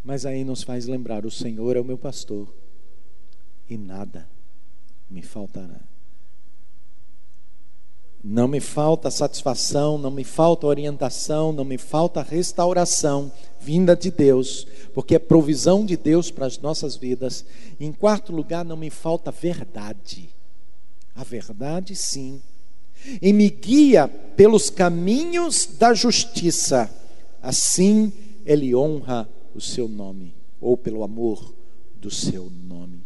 Mas 0.04 0.26
aí 0.26 0.44
nos 0.44 0.64
faz 0.64 0.86
lembrar: 0.86 1.26
o 1.26 1.32
Senhor 1.32 1.76
é 1.76 1.80
o 1.80 1.86
meu 1.86 1.98
pastor, 1.98 2.54
e 3.70 3.78
nada 3.78 4.28
me 5.10 5.22
faltará. 5.22 5.82
Não 8.22 8.50
me 8.50 8.60
falta 8.60 9.10
satisfação, 9.10 9.98
não 9.98 10.12
me 10.12 10.26
falta 10.26 10.68
orientação, 10.68 11.54
não 11.54 11.64
me 11.64 11.78
falta 11.78 12.22
restauração 12.22 13.32
vinda 13.60 13.96
de 13.96 14.12
Deus, 14.12 14.68
porque 14.94 15.16
é 15.16 15.20
provisão 15.20 15.86
de 15.86 15.96
Deus 15.96 16.30
para 16.30 16.46
as 16.46 16.58
nossas 16.58 16.98
vidas. 16.98 17.46
Em 17.80 17.94
quarto 17.94 18.34
lugar, 18.34 18.66
não 18.66 18.76
me 18.76 18.90
falta 18.90 19.32
verdade. 19.32 20.30
A 21.16 21.24
verdade, 21.24 21.96
sim, 21.96 22.42
e 23.22 23.34
me 23.34 23.50
guia 23.50 24.08
pelos 24.08 24.70
caminhos 24.70 25.68
da 25.78 25.94
justiça. 25.94 26.90
Assim 27.42 28.12
ele 28.46 28.76
honra 28.76 29.30
o 29.54 29.62
seu 29.62 29.88
nome, 29.88 30.34
ou 30.60 30.78
pelo 30.78 31.04
amor 31.04 31.54
do 31.96 32.10
seu 32.10 32.50
nome. 32.50 33.04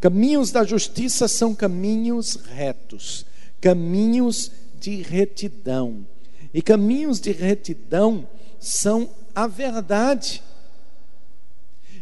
Caminhos 0.00 0.50
da 0.50 0.64
justiça 0.64 1.28
são 1.28 1.54
caminhos 1.54 2.36
retos, 2.36 3.26
caminhos 3.60 4.50
de 4.80 5.02
retidão. 5.02 6.06
E 6.52 6.62
caminhos 6.62 7.20
de 7.20 7.32
retidão 7.32 8.26
são 8.58 9.10
a 9.34 9.46
verdade. 9.46 10.42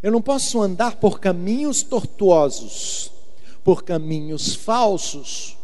Eu 0.02 0.12
não 0.12 0.22
posso 0.22 0.62
andar 0.62 0.96
por 0.96 1.18
caminhos 1.18 1.82
tortuosos, 1.82 3.10
por 3.64 3.82
caminhos 3.82 4.54
falsos, 4.54 5.57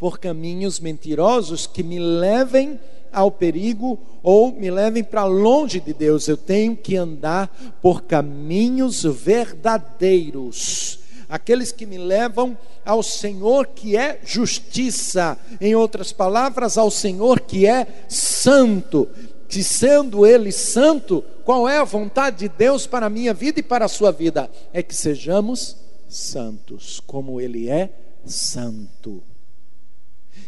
por 0.00 0.18
caminhos 0.18 0.80
mentirosos 0.80 1.66
que 1.66 1.82
me 1.82 1.98
levem 1.98 2.80
ao 3.12 3.30
perigo 3.30 3.98
ou 4.22 4.50
me 4.50 4.70
levem 4.70 5.04
para 5.04 5.24
longe 5.24 5.78
de 5.78 5.92
Deus. 5.92 6.26
Eu 6.26 6.38
tenho 6.38 6.74
que 6.74 6.96
andar 6.96 7.76
por 7.82 8.02
caminhos 8.04 9.02
verdadeiros, 9.02 11.00
aqueles 11.28 11.70
que 11.70 11.84
me 11.84 11.98
levam 11.98 12.56
ao 12.84 13.02
Senhor 13.02 13.66
que 13.66 13.94
é 13.96 14.20
justiça, 14.24 15.36
em 15.60 15.74
outras 15.74 16.12
palavras, 16.12 16.78
ao 16.78 16.90
Senhor 16.90 17.40
que 17.40 17.66
é 17.66 17.86
santo. 18.08 19.06
Que 19.48 19.62
sendo 19.64 20.24
Ele 20.24 20.52
santo, 20.52 21.24
qual 21.44 21.68
é 21.68 21.76
a 21.78 21.84
vontade 21.84 22.38
de 22.38 22.48
Deus 22.48 22.86
para 22.86 23.06
a 23.06 23.10
minha 23.10 23.34
vida 23.34 23.58
e 23.58 23.64
para 23.64 23.84
a 23.84 23.88
sua 23.88 24.12
vida? 24.12 24.48
É 24.72 24.80
que 24.80 24.94
sejamos 24.94 25.76
santos, 26.08 27.00
como 27.04 27.40
Ele 27.40 27.68
é 27.68 27.90
santo. 28.24 29.20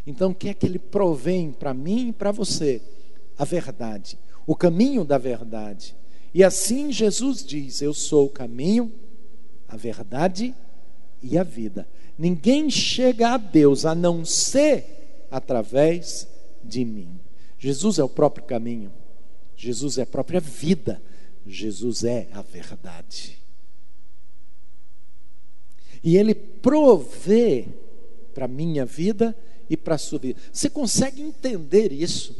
Então, 0.06 0.30
o 0.30 0.34
que 0.34 0.48
é 0.48 0.54
que 0.54 0.66
ele 0.66 0.78
provém 0.78 1.52
para 1.52 1.72
mim 1.72 2.08
e 2.08 2.12
para 2.12 2.32
você? 2.32 2.82
A 3.38 3.44
verdade, 3.44 4.18
o 4.46 4.54
caminho 4.54 5.04
da 5.04 5.18
verdade. 5.18 5.94
E 6.34 6.42
assim 6.42 6.90
Jesus 6.90 7.44
diz: 7.44 7.82
Eu 7.82 7.92
sou 7.92 8.26
o 8.26 8.30
caminho, 8.30 8.92
a 9.68 9.76
verdade 9.76 10.54
e 11.22 11.38
a 11.38 11.42
vida. 11.42 11.88
Ninguém 12.18 12.70
chega 12.70 13.30
a 13.30 13.36
Deus 13.36 13.84
a 13.84 13.94
não 13.94 14.24
ser 14.24 15.26
através 15.30 16.28
de 16.62 16.84
mim. 16.84 17.18
Jesus 17.58 17.98
é 17.98 18.04
o 18.04 18.08
próprio 18.08 18.44
caminho, 18.44 18.92
Jesus 19.56 19.98
é 19.98 20.02
a 20.02 20.06
própria 20.06 20.40
vida, 20.40 21.00
Jesus 21.46 22.04
é 22.04 22.28
a 22.32 22.42
verdade. 22.42 23.38
E 26.02 26.16
Ele 26.16 26.34
provê 26.34 27.68
para 28.34 28.46
a 28.46 28.48
minha 28.48 28.84
vida 28.84 29.36
e 29.72 29.76
para 29.76 29.94
a 29.94 29.98
sua 29.98 30.18
vida. 30.18 30.38
Você 30.52 30.68
consegue 30.68 31.22
entender 31.22 31.92
isso? 31.92 32.36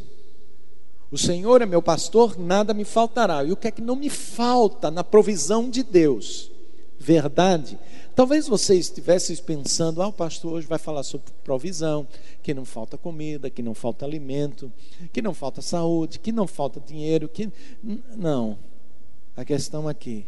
O 1.09 1.17
Senhor 1.17 1.63
é 1.63 1.65
meu 1.65 1.81
pastor, 1.81 2.37
nada 2.37 2.75
me 2.75 2.85
faltará. 2.85 3.43
E 3.43 3.51
o 3.51 3.57
que 3.57 3.67
é 3.67 3.71
que 3.71 3.81
não 3.81 3.95
me 3.95 4.09
falta 4.09 4.91
na 4.91 5.03
provisão 5.03 5.67
de 5.67 5.81
Deus? 5.81 6.51
Verdade. 6.99 7.79
Talvez 8.15 8.47
vocês 8.47 8.85
estivessem 8.85 9.35
pensando, 9.37 10.03
ah, 10.03 10.07
o 10.07 10.13
pastor 10.13 10.53
hoje 10.53 10.67
vai 10.67 10.77
falar 10.77 11.01
sobre 11.01 11.33
provisão, 11.43 12.07
que 12.43 12.53
não 12.53 12.65
falta 12.65 12.99
comida, 12.99 13.49
que 13.49 13.63
não 13.63 13.73
falta 13.73 14.05
alimento, 14.05 14.71
que 15.11 15.23
não 15.23 15.33
falta 15.33 15.59
saúde, 15.59 16.19
que 16.19 16.31
não 16.31 16.45
falta 16.45 16.79
dinheiro, 16.79 17.27
que 17.27 17.51
não. 18.15 18.59
A 19.35 19.43
questão 19.43 19.87
aqui 19.87 20.27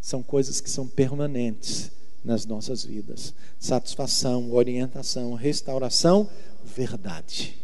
são 0.00 0.22
coisas 0.22 0.60
que 0.60 0.70
são 0.70 0.86
permanentes 0.86 1.90
nas 2.24 2.46
nossas 2.46 2.84
vidas. 2.84 3.34
Satisfação, 3.58 4.52
orientação, 4.52 5.34
restauração, 5.34 6.28
verdade. 6.64 7.58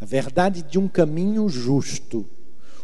A 0.00 0.04
verdade 0.04 0.62
de 0.62 0.78
um 0.78 0.88
caminho 0.88 1.48
justo, 1.48 2.28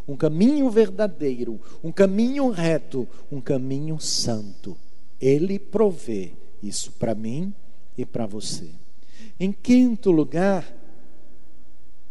um 0.07 0.17
caminho 0.17 0.71
verdadeiro, 0.71 1.61
um 1.83 1.93
caminho 1.93 2.51
reto, 2.51 3.07
um 3.31 3.41
caminho 3.41 4.01
santo. 4.01 4.77
Ele 5.21 5.59
provê 5.59 6.33
isso 6.63 6.93
para 6.93 7.15
mim 7.15 7.53
e 7.97 8.07
para 8.07 8.27
você. 8.27 8.71
Em 9.39 9.53
quinto 9.53 10.11
lugar, 10.11 10.75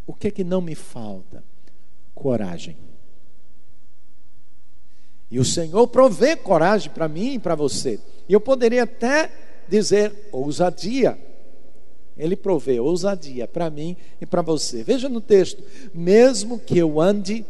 o 0.05 0.13
que 0.13 0.27
é 0.27 0.32
que 0.32 0.43
não 0.43 0.62
me 0.62 0.75
falta? 0.75 1.43
Coragem. 2.13 2.77
E 5.31 5.39
o 5.39 5.45
Senhor 5.45 5.87
provê 5.87 6.35
coragem 6.35 6.91
para 6.91 7.07
mim 7.07 7.33
e 7.33 7.39
para 7.39 7.55
você. 7.55 7.99
E 8.27 8.33
eu 8.33 8.41
poderia 8.41 8.83
até 8.83 9.31
dizer 9.67 10.29
ousadia. 10.31 11.17
Ele 12.17 12.35
provê 12.35 12.79
ousadia 12.79 13.47
para 13.47 13.69
mim 13.69 13.95
e 14.19 14.25
para 14.25 14.41
você. 14.41 14.83
Veja 14.83 15.07
no 15.07 15.21
texto: 15.21 15.63
mesmo 15.93 16.59
que 16.59 16.77
eu 16.77 16.99
ande 16.99 17.45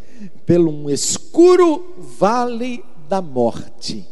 pelo 0.45 0.71
um 0.71 0.89
escuro 0.89 1.95
vale 1.97 2.83
da 3.07 3.21
morte, 3.21 4.05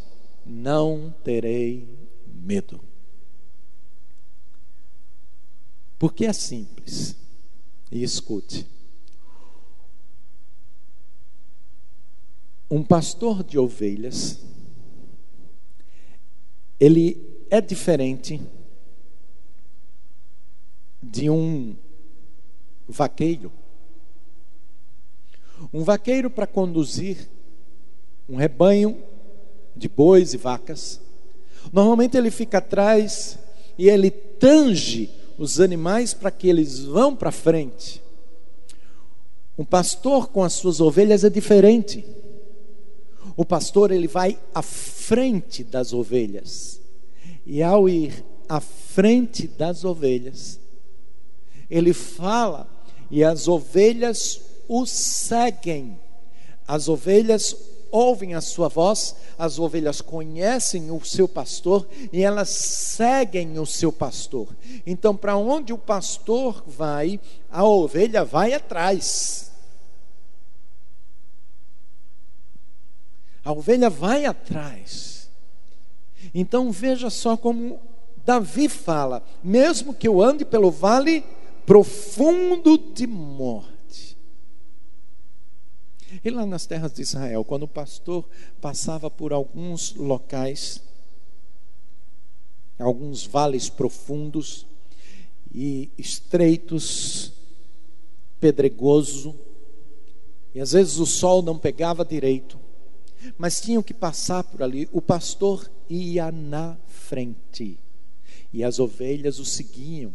não 0.45 1.13
terei 1.23 1.88
medo. 2.25 2.80
Porque 5.99 6.25
é 6.25 6.34
simples. 6.34 7.15
E 7.91 8.03
escute. 8.03 8.67
Um 12.69 12.84
pastor 12.84 13.43
de 13.43 13.58
ovelhas, 13.58 14.39
ele 16.80 17.45
é 17.49 17.62
diferente 17.62 18.41
de 21.01 21.30
um 21.30 21.75
vaqueiro. 22.88 23.51
Um 25.73 25.84
vaqueiro 25.84 26.30
para 26.30 26.45
conduzir 26.45 27.30
um 28.27 28.36
rebanho 28.36 29.01
de 29.75 29.88
bois 29.88 30.34
e 30.34 30.38
vacas, 30.38 30.99
normalmente 31.71 32.17
ele 32.17 32.30
fica 32.30 32.58
atrás 32.58 33.39
e 33.77 33.89
ele 33.89 34.12
tange 34.12 35.10
os 35.38 35.60
animais 35.60 36.13
para 36.13 36.32
que 36.32 36.49
eles 36.49 36.80
vão 36.80 37.15
para 37.15 37.32
frente. 37.32 38.01
Um 39.58 39.65
pastor 39.65 40.30
com 40.30 40.43
as 40.43 40.53
suas 40.53 40.80
ovelhas 40.80 41.23
é 41.23 41.30
diferente. 41.30 42.06
O 43.38 43.45
pastor 43.45 43.91
ele 43.91 44.08
vai 44.08 44.38
à 44.54 44.63
frente 44.63 45.63
das 45.63 45.93
ovelhas. 45.93 46.82
E 47.45 47.62
ao 47.62 47.88
ir 47.88 48.26
à 48.50 48.60
frente 48.60 49.47
das 49.47 49.86
ovelhas, 49.86 50.60
ele 51.69 51.93
fala 51.93 52.67
e 53.12 53.23
as 53.23 53.47
ovelhas 53.47 54.41
o 54.67 54.88
seguem. 54.88 56.00
As 56.67 56.89
ovelhas 56.89 57.56
ouvem 57.91 58.34
a 58.34 58.41
sua 58.41 58.67
voz, 58.67 59.15
as 59.38 59.60
ovelhas 59.60 60.02
conhecem 60.02 60.89
o 60.91 61.00
seu 61.06 61.28
pastor 61.28 61.88
e 62.12 62.23
elas 62.23 62.50
seguem 62.50 63.60
o 63.60 63.65
seu 63.65 63.91
pastor. 63.91 64.47
Então, 64.86 65.15
para 65.15 65.38
onde 65.38 65.71
o 65.71 65.78
pastor 65.78 66.63
vai, 66.65 67.19
a 67.52 67.63
ovelha 67.63 68.26
vai 68.26 68.54
atrás. 68.54 69.52
A 73.47 73.53
ovelha 73.53 73.89
vai 73.89 74.25
atrás. 74.25 75.29
Então, 76.36 76.69
veja 76.69 77.10
só 77.10 77.38
como 77.38 77.79
Davi 78.25 78.67
fala: 78.67 79.23
mesmo 79.41 79.93
que 79.93 80.05
eu 80.05 80.21
ande 80.21 80.43
pelo 80.43 80.69
vale 80.69 81.23
profundo 81.65 82.77
de 82.77 83.07
morte. 83.07 84.17
E 86.25 86.29
lá 86.29 86.45
nas 86.45 86.65
terras 86.65 86.91
de 86.91 87.01
Israel, 87.01 87.45
quando 87.45 87.63
o 87.63 87.69
pastor 87.69 88.25
passava 88.60 89.10
por 89.10 89.31
alguns 89.31 89.95
locais, 89.95 90.83
alguns 92.77 93.25
vales 93.25 93.69
profundos 93.69 94.67
e 95.55 95.89
estreitos, 95.97 97.31
pedregoso, 98.41 99.33
e 100.53 100.60
às 100.60 100.73
vezes 100.73 100.99
o 100.99 101.05
sol 101.05 101.41
não 101.41 101.57
pegava 101.57 102.03
direito, 102.03 102.66
mas 103.38 103.62
tinham 103.62 103.84
que 103.84 103.93
passar 103.93 104.43
por 104.43 104.62
ali. 104.63 104.88
O 104.91 105.01
pastor 105.01 105.69
ia 105.89 106.32
na 106.32 106.77
frente 106.88 107.80
e 108.53 108.63
as 108.63 108.80
ovelhas 108.80 109.39
o 109.39 109.45
seguiam. 109.45 110.13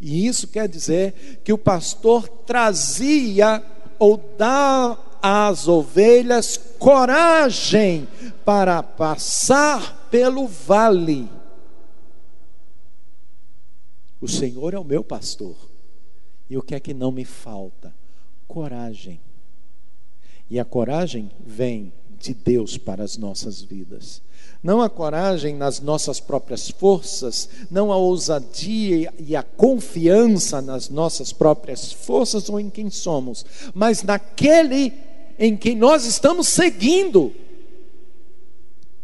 E 0.00 0.26
isso 0.26 0.48
quer 0.48 0.68
dizer 0.68 1.40
que 1.44 1.52
o 1.52 1.58
pastor 1.58 2.28
trazia 2.28 3.64
ou 3.98 4.16
dá 4.36 4.98
às 5.22 5.68
ovelhas 5.68 6.56
coragem 6.78 8.08
para 8.44 8.82
passar 8.82 10.08
pelo 10.10 10.48
vale. 10.48 11.30
O 14.20 14.26
Senhor 14.26 14.74
é 14.74 14.78
o 14.78 14.84
meu 14.84 15.04
pastor. 15.04 15.56
E 16.50 16.56
o 16.56 16.62
que 16.62 16.74
é 16.74 16.80
que 16.80 16.92
não 16.92 17.10
me 17.12 17.24
falta? 17.24 17.94
Coragem. 18.46 19.20
E 20.52 20.60
a 20.60 20.64
coragem 20.64 21.30
vem 21.44 21.92
de 22.20 22.34
Deus 22.34 22.76
para 22.76 23.02
as 23.02 23.16
nossas 23.16 23.62
vidas 23.62 24.22
não 24.62 24.80
a 24.80 24.88
coragem 24.88 25.56
nas 25.56 25.80
nossas 25.80 26.20
próprias 26.20 26.70
forças, 26.70 27.48
não 27.68 27.90
a 27.90 27.96
ousadia 27.96 29.12
e 29.18 29.34
a 29.34 29.42
confiança 29.42 30.62
nas 30.62 30.88
nossas 30.88 31.32
próprias 31.32 31.92
forças 31.92 32.48
ou 32.48 32.60
em 32.60 32.70
quem 32.70 32.88
somos, 32.88 33.44
mas 33.74 34.04
naquele 34.04 34.92
em 35.38 35.56
quem 35.56 35.74
nós 35.74 36.04
estamos 36.04 36.46
seguindo 36.46 37.34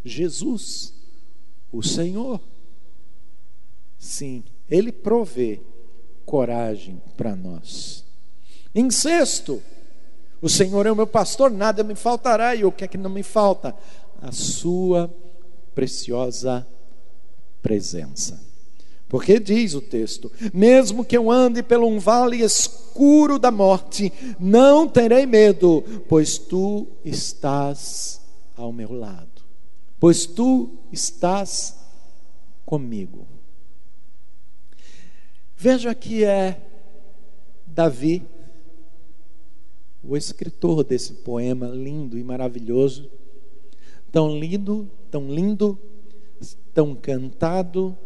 Jesus, 0.04 0.94
o 1.72 1.82
Senhor. 1.82 2.40
Sim, 3.98 4.44
Ele 4.70 4.92
provê 4.92 5.60
coragem 6.24 7.02
para 7.16 7.34
nós. 7.34 8.04
Em 8.72 8.90
sexto, 8.90 9.60
o 10.40 10.48
Senhor 10.48 10.86
é 10.86 10.92
o 10.92 10.96
meu 10.96 11.06
pastor, 11.06 11.50
nada 11.50 11.82
me 11.82 11.94
faltará, 11.94 12.54
e 12.54 12.64
o 12.64 12.72
que 12.72 12.84
é 12.84 12.88
que 12.88 12.98
não 12.98 13.10
me 13.10 13.22
falta? 13.22 13.74
A 14.20 14.32
sua 14.32 15.12
preciosa 15.74 16.66
presença. 17.62 18.40
Porque 19.08 19.40
diz 19.40 19.74
o 19.74 19.80
texto: 19.80 20.30
mesmo 20.52 21.04
que 21.04 21.16
eu 21.16 21.30
ande 21.30 21.62
pelo 21.62 21.86
um 21.86 21.98
vale 21.98 22.42
escuro 22.42 23.38
da 23.38 23.50
morte, 23.50 24.12
não 24.38 24.86
terei 24.86 25.24
medo, 25.24 25.82
pois 26.08 26.36
tu 26.36 26.86
estás 27.04 28.20
ao 28.56 28.72
meu 28.72 28.92
lado, 28.92 29.42
pois 29.98 30.26
tu 30.26 30.70
estás 30.92 31.76
comigo. 32.66 33.26
Veja 35.56 35.94
que 35.94 36.22
é 36.22 36.60
Davi, 37.66 38.24
o 40.08 40.16
escritor 40.16 40.82
desse 40.82 41.12
poema 41.12 41.68
lindo 41.68 42.18
e 42.18 42.24
maravilhoso, 42.24 43.10
tão 44.10 44.38
lindo 44.38 44.90
tão 45.10 45.32
lindo, 45.32 45.78
tão 46.72 46.94
cantado, 46.94 47.96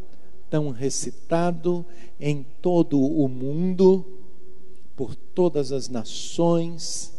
tão 0.49 0.71
recitado 0.71 1.85
em 2.21 2.45
todo 2.61 3.01
o 3.01 3.29
mundo, 3.29 4.05
por 4.97 5.15
todas 5.15 5.73
as 5.73 5.89
nações, 5.89 7.13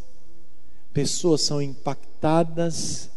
pessoas 0.94 1.42
são 1.42 1.62
impactadas 1.62 3.10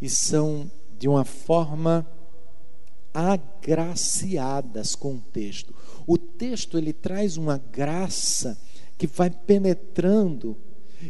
e 0.00 0.08
são 0.08 0.70
de 0.98 1.08
uma 1.08 1.24
forma 1.24 2.06
agraciadas 3.14 4.94
com 4.94 5.14
o 5.14 5.20
texto. 5.32 5.74
O 6.06 6.18
texto 6.18 6.76
ele 6.76 6.92
traz 6.92 7.36
uma 7.36 7.58
graça 7.58 8.58
que 8.98 9.06
vai 9.06 9.30
penetrando 9.30 10.56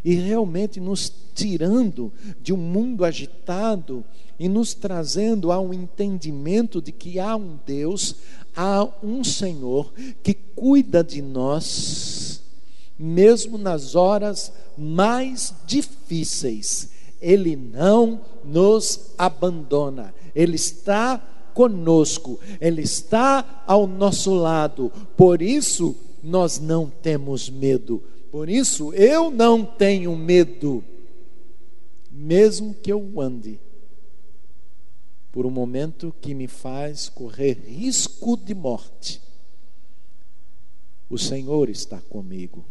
e 0.05 0.15
realmente 0.15 0.81
nos 0.81 1.13
tirando 1.35 2.13
de 2.41 2.53
um 2.53 2.57
mundo 2.57 3.05
agitado 3.05 4.05
e 4.39 4.49
nos 4.49 4.73
trazendo 4.73 5.53
a 5.53 5.61
um 5.61 5.73
entendimento 5.73 6.81
de 6.81 6.93
que 6.93 7.19
há 7.19 7.37
um 7.37 7.59
Deus, 7.67 8.17
há 8.57 8.89
um 9.03 9.23
Senhor 9.23 9.93
que 10.23 10.33
cuida 10.33 11.05
de 11.05 11.21
nós, 11.21 12.43
mesmo 12.99 13.59
nas 13.59 13.95
horas 13.95 14.53
mais 14.77 15.55
difíceis. 15.67 16.91
Ele 17.21 17.55
não 17.55 18.21
nos 18.43 19.13
abandona, 19.19 20.15
Ele 20.35 20.57
está 20.57 21.19
conosco, 21.53 22.41
Ele 22.61 22.81
está 22.81 23.63
ao 23.67 23.87
nosso 23.87 24.33
lado. 24.33 24.91
Por 25.17 25.43
isso, 25.43 25.95
nós 26.23 26.59
não 26.59 26.91
temos 27.03 27.51
medo. 27.51 28.03
Por 28.31 28.49
isso, 28.49 28.93
eu 28.95 29.31
não 29.31 29.65
tenho 29.65 30.15
medo, 30.17 30.85
mesmo 32.11 32.75
que 32.75 32.93
eu 32.93 33.21
ande 33.21 33.59
por 35.33 35.47
um 35.47 35.51
momento 35.51 36.15
que 36.21 36.35
me 36.35 36.47
faz 36.47 37.09
correr 37.09 37.59
risco 37.67 38.37
de 38.37 38.55
morte. 38.55 39.21
O 41.09 41.19
Senhor 41.19 41.69
está 41.69 42.01
comigo 42.01 42.65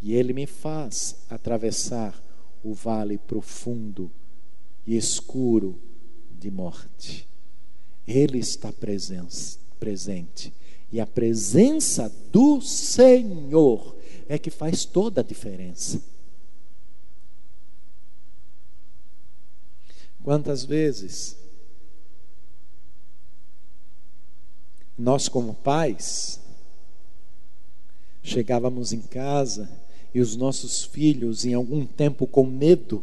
e 0.00 0.14
Ele 0.14 0.32
me 0.32 0.46
faz 0.46 1.16
atravessar 1.28 2.20
o 2.62 2.72
vale 2.72 3.18
profundo 3.18 4.10
e 4.86 4.96
escuro 4.96 5.78
de 6.38 6.50
morte. 6.50 7.28
Ele 8.06 8.38
está 8.38 8.72
presente. 8.72 10.52
E 10.92 11.00
a 11.00 11.06
presença 11.06 12.12
do 12.32 12.60
Senhor 12.60 13.99
é 14.30 14.38
que 14.38 14.48
faz 14.48 14.84
toda 14.84 15.22
a 15.22 15.24
diferença. 15.24 16.00
Quantas 20.22 20.64
vezes 20.64 21.36
nós, 24.96 25.28
como 25.28 25.52
pais, 25.52 26.40
chegávamos 28.22 28.92
em 28.92 29.00
casa 29.00 29.68
e 30.14 30.20
os 30.20 30.36
nossos 30.36 30.84
filhos, 30.84 31.44
em 31.44 31.54
algum 31.54 31.84
tempo 31.84 32.24
com 32.24 32.46
medo, 32.46 33.02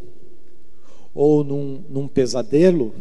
ou 1.14 1.44
num, 1.44 1.84
num 1.90 2.08
pesadelo, 2.08 2.96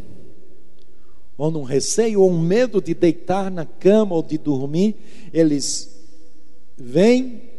ou 1.38 1.52
num 1.52 1.62
receio, 1.62 2.22
ou 2.22 2.32
um 2.32 2.40
medo 2.40 2.82
de 2.82 2.92
deitar 2.92 3.52
na 3.52 3.64
cama 3.64 4.16
ou 4.16 4.22
de 4.22 4.36
dormir, 4.36 4.96
eles 5.32 5.96
vêm 6.76 7.54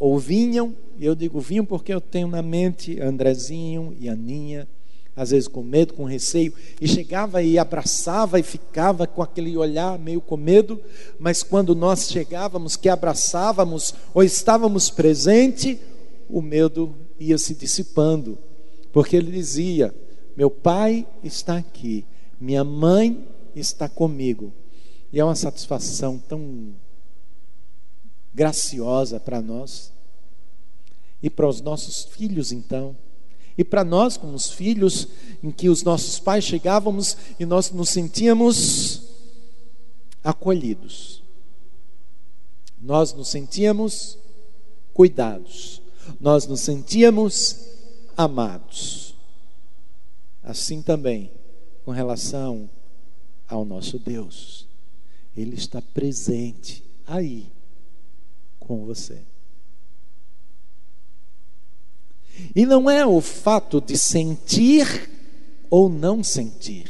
ou 0.00 0.18
vinham, 0.18 0.74
e 0.98 1.04
eu 1.04 1.14
digo 1.14 1.38
vinham 1.38 1.64
porque 1.64 1.92
eu 1.92 2.00
tenho 2.00 2.26
na 2.26 2.40
mente 2.40 2.98
Andrezinho 2.98 3.94
e 4.00 4.08
Aninha, 4.08 4.66
às 5.14 5.30
vezes 5.30 5.46
com 5.46 5.62
medo, 5.62 5.92
com 5.92 6.04
receio, 6.04 6.54
e 6.80 6.88
chegava 6.88 7.42
e 7.42 7.58
abraçava 7.58 8.40
e 8.40 8.42
ficava 8.42 9.06
com 9.06 9.22
aquele 9.22 9.54
olhar 9.58 9.98
meio 9.98 10.22
com 10.22 10.38
medo, 10.38 10.80
mas 11.18 11.42
quando 11.42 11.74
nós 11.74 12.10
chegávamos, 12.10 12.76
que 12.76 12.88
abraçávamos 12.88 13.94
ou 14.14 14.22
estávamos 14.22 14.88
presente, 14.88 15.78
o 16.30 16.40
medo 16.40 16.94
ia 17.18 17.36
se 17.36 17.54
dissipando, 17.54 18.38
porque 18.92 19.16
ele 19.16 19.30
dizia: 19.30 19.94
Meu 20.34 20.50
pai 20.50 21.06
está 21.22 21.58
aqui, 21.58 22.06
minha 22.40 22.64
mãe 22.64 23.28
está 23.54 23.86
comigo. 23.86 24.50
E 25.12 25.20
é 25.20 25.24
uma 25.24 25.34
satisfação 25.34 26.18
tão 26.18 26.72
graciosa 28.34 29.18
para 29.18 29.40
nós. 29.40 29.92
E 31.22 31.28
para 31.28 31.48
os 31.48 31.60
nossos 31.60 32.04
filhos, 32.04 32.50
então. 32.52 32.96
E 33.56 33.64
para 33.64 33.84
nós, 33.84 34.16
como 34.16 34.34
os 34.34 34.50
filhos, 34.50 35.08
em 35.42 35.50
que 35.50 35.68
os 35.68 35.82
nossos 35.82 36.18
pais 36.18 36.44
chegávamos 36.44 37.16
e 37.38 37.44
nós 37.44 37.70
nos 37.70 37.90
sentíamos 37.90 39.02
acolhidos, 40.24 41.22
nós 42.80 43.12
nos 43.12 43.28
sentíamos 43.28 44.18
cuidados, 44.94 45.82
nós 46.18 46.46
nos 46.46 46.60
sentíamos 46.60 47.66
amados. 48.16 49.14
Assim 50.42 50.80
também 50.80 51.30
com 51.84 51.90
relação 51.90 52.68
ao 53.46 53.64
nosso 53.64 53.98
Deus, 53.98 54.66
Ele 55.36 55.54
está 55.54 55.82
presente 55.82 56.82
aí 57.06 57.52
com 58.70 58.84
você. 58.84 59.20
E 62.54 62.64
não 62.64 62.88
é 62.88 63.04
o 63.04 63.20
fato 63.20 63.80
de 63.80 63.98
sentir 63.98 65.10
ou 65.68 65.88
não 65.88 66.22
sentir, 66.22 66.88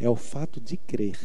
é 0.00 0.10
o 0.10 0.16
fato 0.16 0.60
de 0.60 0.76
crer. 0.76 1.16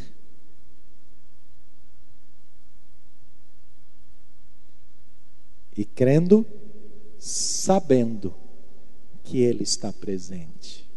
E 5.76 5.84
crendo, 5.84 6.46
sabendo 7.18 8.36
que 9.24 9.40
Ele 9.40 9.64
está 9.64 9.92
presente. 9.92 10.88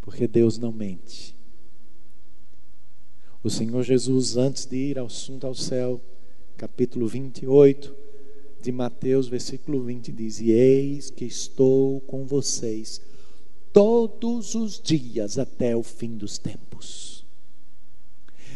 Porque 0.00 0.26
Deus 0.26 0.56
não 0.56 0.72
mente. 0.72 1.36
O 3.42 3.50
Senhor 3.50 3.82
Jesus, 3.82 4.38
antes 4.38 4.64
de 4.64 4.76
ir 4.76 4.98
ao 4.98 5.06
assunto 5.06 5.46
ao 5.46 5.54
céu, 5.54 6.00
capítulo 6.60 7.08
28, 7.08 7.96
de 8.60 8.70
Mateus, 8.70 9.28
versículo 9.28 9.82
20, 9.82 10.12
diz: 10.12 10.40
E 10.40 10.50
eis 10.50 11.10
que 11.10 11.24
estou 11.24 12.02
com 12.02 12.26
vocês 12.26 13.00
todos 13.72 14.54
os 14.54 14.78
dias 14.78 15.38
até 15.38 15.74
o 15.74 15.82
fim 15.82 16.18
dos 16.18 16.36
tempos. 16.36 17.24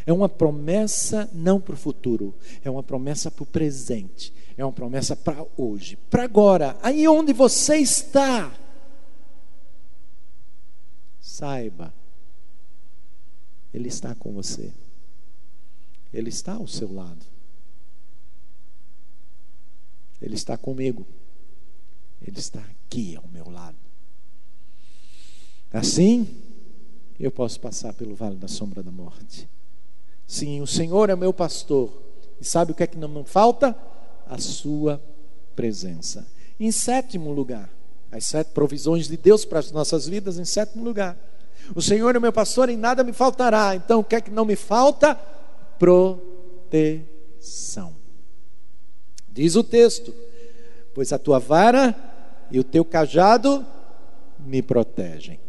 É 0.05 0.13
uma 0.13 0.29
promessa 0.29 1.31
não 1.33 1.59
para 1.59 1.73
o 1.73 1.79
futuro, 1.79 2.35
é 2.63 2.69
uma 2.69 2.83
promessa 2.83 3.31
para 3.31 3.43
o 3.43 3.47
presente, 3.47 4.35
é 4.55 4.63
uma 4.63 4.73
promessa 4.73 5.17
para 5.17 5.43
hoje, 5.57 5.97
para 6.11 6.25
agora, 6.25 6.77
aí 6.83 7.09
onde 7.09 7.33
você 7.33 7.77
está. 7.77 8.55
Saiba, 11.23 11.95
Ele 13.73 13.89
está 13.89 14.15
com 14.15 14.31
você, 14.35 14.71
Ele 16.13 16.29
está 16.29 16.53
ao 16.53 16.69
seu 16.69 16.93
lado. 16.93 17.34
Ele 20.25 20.35
está 20.35 20.57
comigo. 20.57 21.07
Ele 22.23 22.39
está 22.39 22.59
aqui 22.61 23.15
ao 23.15 23.29
meu 23.29 23.51
lado. 23.51 23.77
Assim, 25.71 26.27
eu 27.21 27.31
posso 27.31 27.61
passar 27.61 27.93
pelo 27.93 28.15
vale 28.15 28.37
da 28.37 28.49
sombra 28.49 28.83
da 28.83 28.91
morte. 28.91 29.47
Sim, 30.27 30.63
o 30.63 30.67
Senhor 30.67 31.11
é 31.11 31.17
meu 31.17 31.35
pastor. 31.35 32.03
E 32.41 32.45
sabe 32.45 32.73
o 32.73 32.75
que 32.75 32.83
é 32.83 32.87
que 32.87 32.97
não 32.97 33.09
me 33.09 33.23
falta? 33.25 33.77
A 34.27 34.39
sua 34.39 34.99
presença. 35.55 36.27
Em 36.59 36.73
sétimo 36.73 37.31
lugar, 37.31 37.69
as 38.11 38.25
sete 38.25 38.53
provisões 38.53 39.07
de 39.07 39.19
Deus 39.19 39.45
para 39.45 39.59
as 39.59 39.71
nossas 39.71 40.09
vidas, 40.09 40.39
em 40.39 40.47
sétimo 40.47 40.83
lugar. 40.83 41.19
O 41.75 41.83
Senhor 41.83 42.17
é 42.17 42.19
meu 42.19 42.33
pastor, 42.33 42.71
em 42.71 42.79
nada 42.79 43.05
me 43.05 43.13
faltará. 43.13 43.77
Então, 43.77 44.01
o 44.01 44.05
que 44.05 44.17
é 44.17 44.23
que 44.23 44.31
não 44.31 44.47
me 44.47 44.57
falta? 44.57 45.15
Proteção. 45.79 46.65
Diz 49.35 49.57
o 49.57 49.65
texto: 49.65 50.15
Pois 50.95 51.13
a 51.13 51.19
tua 51.19 51.41
vara 51.41 51.93
e 52.53 52.61
o 52.61 52.63
teu 52.63 52.85
cajado 52.85 53.67
me 54.39 54.63
protegem. 54.63 55.41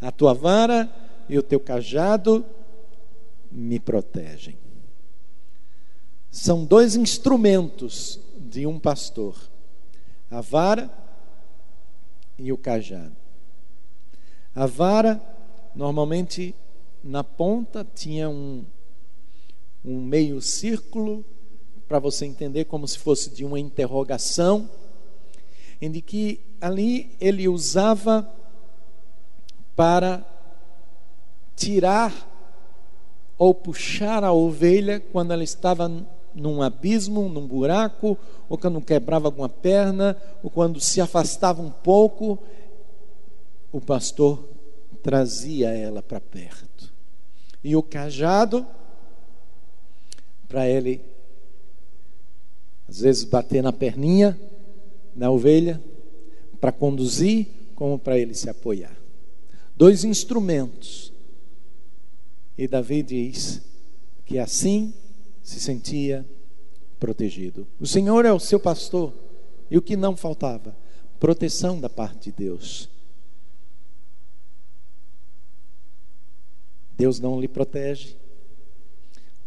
A 0.00 0.10
tua 0.10 0.34
vara 0.34 0.92
e 1.28 1.38
o 1.38 1.42
teu 1.42 1.60
cajado 1.60 2.44
me 3.50 3.78
protegem. 3.78 4.58
São 6.32 6.64
dois 6.64 6.96
instrumentos 6.96 8.18
de 8.36 8.66
um 8.66 8.76
pastor: 8.76 9.36
a 10.28 10.40
vara 10.40 10.90
e 12.36 12.50
o 12.50 12.58
cajado. 12.58 13.16
A 14.52 14.66
vara, 14.66 15.22
normalmente 15.76 16.56
na 17.04 17.22
ponta, 17.22 17.86
tinha 17.94 18.28
um, 18.28 18.64
um 19.84 20.02
meio 20.02 20.42
círculo 20.42 21.24
para 21.88 21.98
você 21.98 22.26
entender 22.26 22.66
como 22.66 22.86
se 22.86 22.98
fosse 22.98 23.30
de 23.30 23.44
uma 23.44 23.58
interrogação, 23.58 24.68
em 25.80 25.90
que 26.00 26.38
ali 26.60 27.10
ele 27.18 27.48
usava 27.48 28.28
para 29.74 30.22
tirar 31.56 32.12
ou 33.38 33.54
puxar 33.54 34.22
a 34.22 34.32
ovelha 34.32 35.00
quando 35.00 35.32
ela 35.32 35.44
estava 35.44 35.90
num 36.34 36.60
abismo, 36.60 37.28
num 37.28 37.46
buraco, 37.46 38.18
ou 38.48 38.58
quando 38.58 38.80
quebrava 38.80 39.28
alguma 39.28 39.48
perna, 39.48 40.16
ou 40.42 40.50
quando 40.50 40.80
se 40.80 41.00
afastava 41.00 41.62
um 41.62 41.70
pouco, 41.70 42.38
o 43.72 43.80
pastor 43.80 44.44
trazia 45.02 45.70
ela 45.70 46.02
para 46.02 46.20
perto. 46.20 46.92
E 47.62 47.74
o 47.76 47.82
cajado, 47.82 48.66
para 50.48 50.68
ele, 50.68 51.00
às 52.88 53.00
vezes, 53.00 53.24
bater 53.24 53.62
na 53.62 53.72
perninha 53.72 54.38
da 55.14 55.30
ovelha, 55.30 55.82
para 56.60 56.72
conduzir, 56.72 57.46
como 57.74 57.98
para 57.98 58.18
ele 58.18 58.34
se 58.34 58.48
apoiar. 58.48 58.96
Dois 59.76 60.02
instrumentos. 60.02 61.12
E 62.56 62.66
Davi 62.66 63.02
diz 63.02 63.62
que 64.24 64.38
assim 64.38 64.92
se 65.42 65.60
sentia 65.60 66.26
protegido. 66.98 67.66
O 67.78 67.86
Senhor 67.86 68.24
é 68.24 68.32
o 68.32 68.40
seu 68.40 68.58
pastor, 68.58 69.12
e 69.70 69.78
o 69.78 69.82
que 69.82 69.96
não 69.96 70.16
faltava? 70.16 70.76
Proteção 71.20 71.80
da 71.80 71.88
parte 71.88 72.30
de 72.30 72.36
Deus. 72.36 72.88
Deus 76.96 77.20
não 77.20 77.40
lhe 77.40 77.46
protege. 77.46 78.16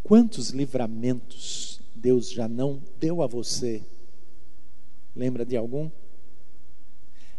Quantos 0.04 0.50
livramentos 0.50 1.71
Deus 2.02 2.32
já 2.32 2.48
não 2.48 2.82
deu 3.00 3.22
a 3.22 3.28
você? 3.28 3.84
Lembra 5.16 5.46
de 5.46 5.56
algum? 5.56 5.90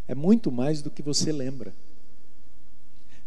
É 0.06 0.14
muito 0.14 0.52
mais 0.52 0.80
do 0.80 0.90
que 0.90 1.02
você 1.02 1.32
lembra. 1.32 1.74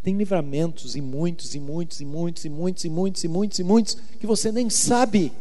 Tem 0.02 0.16
livramentos 0.16 0.96
e 0.96 1.02
muitos, 1.02 1.54
e 1.54 1.60
muitos, 1.60 2.00
e 2.00 2.06
muitos, 2.06 2.46
e 2.46 2.50
muitos, 2.50 2.84
e 2.86 2.90
muitos, 2.90 3.24
e 3.24 3.28
muitos, 3.28 3.60
e 3.60 3.64
muitos, 3.64 3.96
que 4.18 4.26
você 4.26 4.52
nem 4.52 4.70
sabe. 4.70 5.34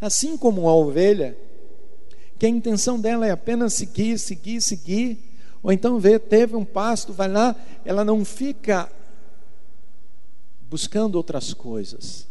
Assim 0.00 0.36
como 0.36 0.68
a 0.68 0.74
ovelha, 0.74 1.36
que 2.38 2.46
a 2.46 2.48
intenção 2.48 2.98
dela 2.98 3.26
é 3.26 3.30
apenas 3.30 3.74
seguir, 3.74 4.18
seguir, 4.18 4.62
seguir, 4.62 5.18
ou 5.62 5.72
então 5.72 5.98
ver, 5.98 6.20
teve 6.20 6.54
um 6.56 6.64
pasto, 6.64 7.12
vai 7.12 7.28
lá, 7.28 7.54
ela 7.84 8.04
não 8.04 8.24
fica 8.24 8.90
buscando 10.70 11.16
outras 11.16 11.52
coisas. 11.52 12.27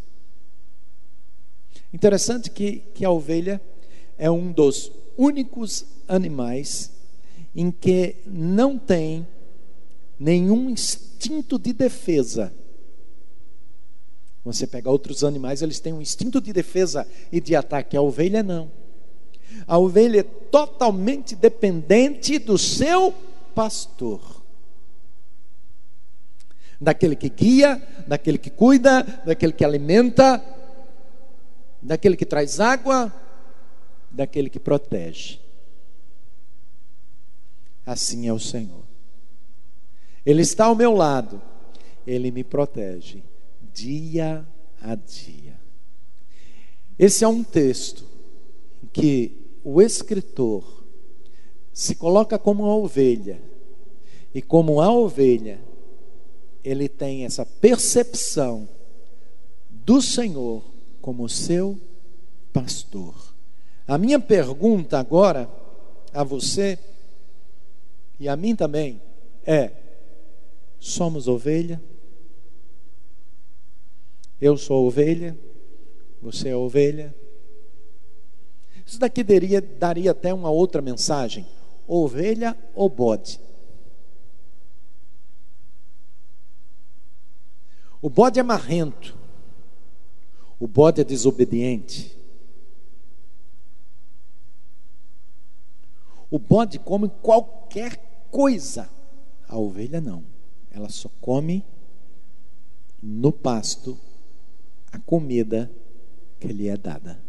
Interessante 1.94 2.50
que, 2.50 2.84
que 2.94 3.06
a 3.06 3.12
ovelha 3.12 3.62
é 4.18 4.30
um 4.30 4.52
dos 4.52 4.92
únicos 5.18 5.86
animais 6.08 6.92
em 7.56 7.72
que 7.72 8.18
não 8.26 8.78
tem 8.78 9.26
nenhum 10.20 10.70
instinto 10.70 11.58
de 11.58 11.74
defesa. 11.74 12.54
Você 14.44 14.66
pega 14.66 14.90
outros 14.90 15.24
animais, 15.24 15.62
eles 15.62 15.80
têm 15.80 15.94
um 15.94 16.02
instinto 16.02 16.40
de 16.40 16.54
defesa 16.54 17.08
e 17.32 17.42
de 17.42 17.56
ataque. 17.56 17.98
A 17.98 18.02
ovelha 18.02 18.44
não. 18.44 18.72
A 19.66 19.78
ovelha 19.78 20.20
é 20.20 20.24
totalmente 20.24 21.36
dependente 21.36 22.38
do 22.38 22.58
seu 22.58 23.14
pastor 23.56 24.38
daquele 26.80 27.16
que 27.16 27.30
guia, 27.30 27.82
daquele 28.08 28.38
que 28.38 28.50
cuida, 28.50 29.04
daquele 29.26 29.52
que 29.52 29.66
alimenta, 29.66 30.44
daquele 31.88 32.18
que 32.18 32.26
traz 32.26 32.60
água, 32.60 33.14
daquele 34.12 34.50
que 34.50 34.60
protege. 34.60 35.40
Assim 37.86 38.28
é 38.28 38.34
o 38.34 38.40
Senhor. 38.40 38.84
Ele 40.26 40.42
está 40.42 40.66
ao 40.66 40.76
meu 40.76 40.94
lado, 40.94 41.42
ele 42.06 42.30
me 42.30 42.44
protege 42.44 43.24
dia 43.74 44.46
a 44.82 44.96
dia. 44.96 45.58
Esse 47.00 47.24
é 47.24 47.28
um 47.28 47.44
texto 47.44 48.04
em 48.84 48.88
que 48.88 49.60
o 49.64 49.82
escritor 49.82 50.84
se 51.72 51.96
coloca 51.96 52.38
como 52.38 52.64
uma 52.64 52.76
ovelha, 52.76 53.42
e 54.34 54.42
como 54.42 54.82
a 54.82 54.92
ovelha, 54.92 55.60
ele 56.64 56.90
tem 56.90 57.24
essa 57.24 57.46
percepção 57.46 58.68
do 59.70 60.02
Senhor 60.02 60.77
como 61.08 61.30
seu 61.30 61.80
pastor. 62.52 63.16
A 63.88 63.98
minha 63.98 64.20
pergunta 64.20 65.00
agora 65.00 65.50
a 66.14 66.22
você 66.22 66.78
e 68.20 68.28
a 68.28 68.36
mim 68.36 68.54
também 68.58 69.02
é: 69.46 69.72
somos 70.78 71.30
ovelha? 71.30 71.82
Eu 74.42 74.58
sou 74.58 74.86
ovelha, 74.86 75.38
você 76.22 76.50
é 76.50 76.56
ovelha. 76.58 77.16
Isso 78.86 79.00
daqui 79.00 79.24
daria, 79.24 79.62
daria 79.62 80.12
até 80.12 80.34
uma 80.34 80.50
outra 80.50 80.82
mensagem: 80.82 81.48
ovelha 81.88 82.54
ou 82.76 82.90
bode? 82.90 83.40
O 88.02 88.10
bode 88.10 88.42
é 88.42 88.44
marrento. 88.44 89.27
O 90.60 90.68
bode 90.68 91.02
é 91.02 91.04
desobediente. 91.04 92.18
O 96.30 96.40
bode 96.40 96.80
come 96.80 97.10
qualquer 97.22 97.98
coisa. 98.32 98.90
A 99.48 99.58
ovelha 99.58 100.02
não. 100.02 100.24
Ela 100.72 100.90
só 100.90 101.10
come 101.22 101.64
no 103.02 103.32
pasto 103.32 103.98
a 104.92 105.00
comida 105.00 105.72
que 106.40 106.48
lhe 106.48 106.68
é 106.68 106.76
dada. 106.76 107.22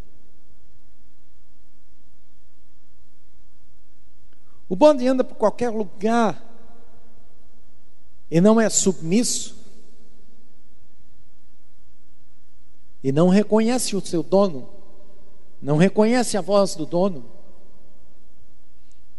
O 4.69 4.77
bode 4.77 5.07
anda 5.07 5.25
por 5.25 5.37
qualquer 5.37 5.71
lugar 5.71 6.45
e 8.31 8.41
não 8.41 8.61
é 8.61 8.69
submisso 8.69 9.58
e 13.03 13.13
não 13.13 13.29
reconhece 13.29 13.95
o 13.95 14.05
seu 14.05 14.23
dono, 14.23 14.69
não 15.61 15.77
reconhece 15.77 16.37
a 16.37 16.41
voz 16.41 16.75
do 16.75 16.87
dono. 16.87 17.25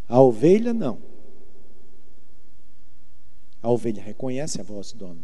A 0.07 0.19
ovelha 0.21 0.73
não. 0.73 0.97
A 3.61 3.69
ovelha 3.69 4.01
reconhece 4.01 4.59
a 4.59 4.63
voz 4.63 4.91
do 4.91 4.99
dono. 4.99 5.23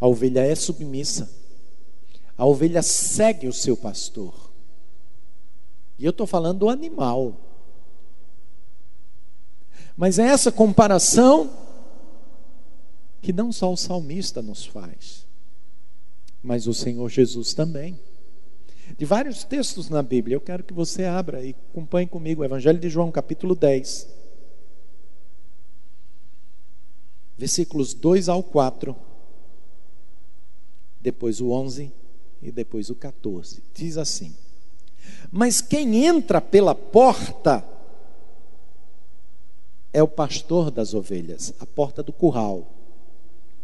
A 0.00 0.06
ovelha 0.06 0.40
é 0.40 0.54
submissa. 0.54 1.30
A 2.36 2.44
ovelha 2.44 2.82
segue 2.82 3.46
o 3.46 3.52
seu 3.52 3.76
pastor. 3.76 4.50
E 5.98 6.04
eu 6.04 6.10
estou 6.10 6.26
falando 6.26 6.60
do 6.60 6.68
animal. 6.68 7.34
Mas 9.96 10.18
é 10.18 10.26
essa 10.26 10.52
comparação 10.52 11.50
que 13.22 13.32
não 13.32 13.50
só 13.52 13.72
o 13.72 13.76
salmista 13.76 14.42
nos 14.42 14.66
faz 14.66 15.23
mas 16.44 16.66
o 16.66 16.74
Senhor 16.74 17.08
Jesus 17.08 17.54
também. 17.54 17.98
De 18.98 19.06
vários 19.06 19.42
textos 19.44 19.88
na 19.88 20.02
Bíblia, 20.02 20.36
eu 20.36 20.40
quero 20.42 20.62
que 20.62 20.74
você 20.74 21.04
abra 21.04 21.42
e 21.42 21.56
acompanhe 21.70 22.06
comigo 22.06 22.42
o 22.42 22.44
Evangelho 22.44 22.78
de 22.78 22.90
João, 22.90 23.10
capítulo 23.10 23.54
10, 23.54 24.06
versículos 27.38 27.94
2 27.94 28.28
ao 28.28 28.42
4, 28.42 28.94
depois 31.00 31.40
o 31.40 31.50
11 31.50 31.90
e 32.42 32.52
depois 32.52 32.90
o 32.90 32.94
14. 32.94 33.62
Diz 33.72 33.96
assim: 33.96 34.36
Mas 35.32 35.62
quem 35.62 36.04
entra 36.04 36.42
pela 36.42 36.74
porta 36.74 37.66
é 39.94 40.02
o 40.02 40.08
pastor 40.08 40.70
das 40.70 40.92
ovelhas, 40.92 41.54
a 41.58 41.64
porta 41.64 42.02
do 42.02 42.12
curral 42.12 42.70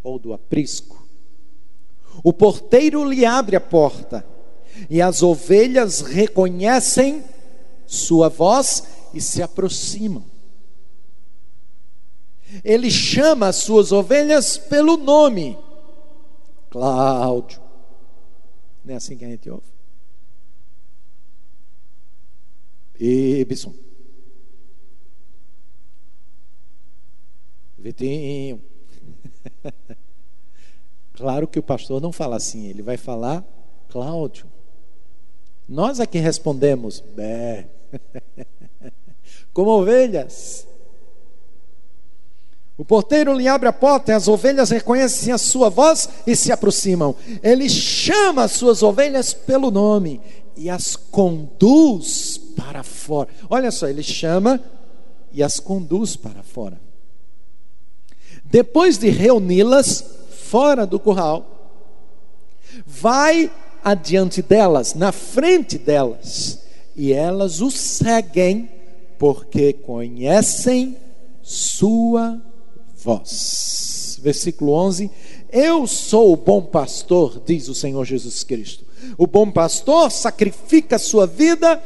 ou 0.03 0.19
do 0.19 0.33
aprisco. 0.33 0.99
O 2.23 2.33
porteiro 2.33 3.05
lhe 3.05 3.25
abre 3.25 3.57
a 3.57 3.61
porta 3.61 4.25
e 4.88 5.01
as 5.01 5.23
ovelhas 5.23 6.01
reconhecem 6.01 7.24
sua 7.87 8.28
voz 8.28 8.84
e 9.12 9.20
se 9.20 9.43
aproximam. 9.43 10.24
Ele 12.64 12.91
chama 12.91 13.49
as 13.49 13.57
suas 13.57 13.93
ovelhas 13.93 14.59
pelo 14.59 14.97
nome. 14.97 15.59
Cláudio. 16.68 17.61
Não 18.84 18.95
é 18.95 18.97
assim 18.97 19.16
que 19.16 19.24
a 19.24 19.28
gente 19.28 19.49
ouve? 19.51 19.70
Ibson. 22.99 23.74
Vitinho. 27.78 28.62
Claro 31.21 31.47
que 31.47 31.59
o 31.59 31.62
pastor 31.62 32.01
não 32.01 32.12
fala 32.12 32.37
assim, 32.37 32.66
ele 32.66 32.81
vai 32.81 32.97
falar 32.97 33.45
Cláudio. 33.91 34.47
Nós 35.68 36.01
aqui 36.01 36.18
respondemos, 36.18 37.01
bé. 37.14 37.68
Como 39.53 39.68
ovelhas. 39.68 40.66
O 42.79 42.87
porteiro 42.87 43.35
lhe 43.35 43.47
abre 43.47 43.68
a 43.68 43.73
porta 43.73 44.12
e 44.12 44.14
as 44.14 44.29
ovelhas 44.29 44.71
reconhecem 44.71 45.31
a 45.31 45.37
sua 45.37 45.68
voz 45.68 46.09
e 46.27 46.35
se 46.35 46.51
aproximam. 46.51 47.14
Ele 47.43 47.68
chama 47.68 48.45
as 48.45 48.53
suas 48.53 48.83
ovelhas 48.83 49.35
pelo 49.35 49.71
nome 49.71 50.23
e 50.57 50.71
as 50.71 50.97
conduz 50.97 52.39
para 52.57 52.83
fora. 52.83 53.29
Olha 53.51 53.71
só, 53.71 53.87
ele 53.87 54.03
chama 54.03 54.59
e 55.31 55.43
as 55.43 55.61
conduz 55.61 56.16
para 56.16 56.43
fora. 56.43 56.81
Depois 58.43 58.97
de 58.97 59.11
reuni-las 59.11 60.20
fora 60.51 60.84
do 60.84 60.98
curral, 60.98 61.46
vai 62.84 63.48
adiante 63.84 64.42
delas, 64.42 64.94
na 64.94 65.12
frente 65.12 65.78
delas, 65.78 66.59
e 66.96 67.12
elas 67.12 67.61
o 67.61 67.70
seguem 67.70 68.68
porque 69.16 69.72
conhecem 69.72 70.96
sua 71.40 72.42
voz. 72.96 74.18
Versículo 74.20 74.72
11: 74.72 75.09
Eu 75.53 75.86
sou 75.86 76.32
o 76.32 76.36
bom 76.36 76.62
pastor, 76.62 77.40
diz 77.46 77.68
o 77.68 77.74
Senhor 77.74 78.05
Jesus 78.05 78.42
Cristo. 78.42 78.84
O 79.16 79.28
bom 79.28 79.53
pastor 79.53 80.11
sacrifica 80.11 80.98
sua 80.98 81.28
vida 81.28 81.76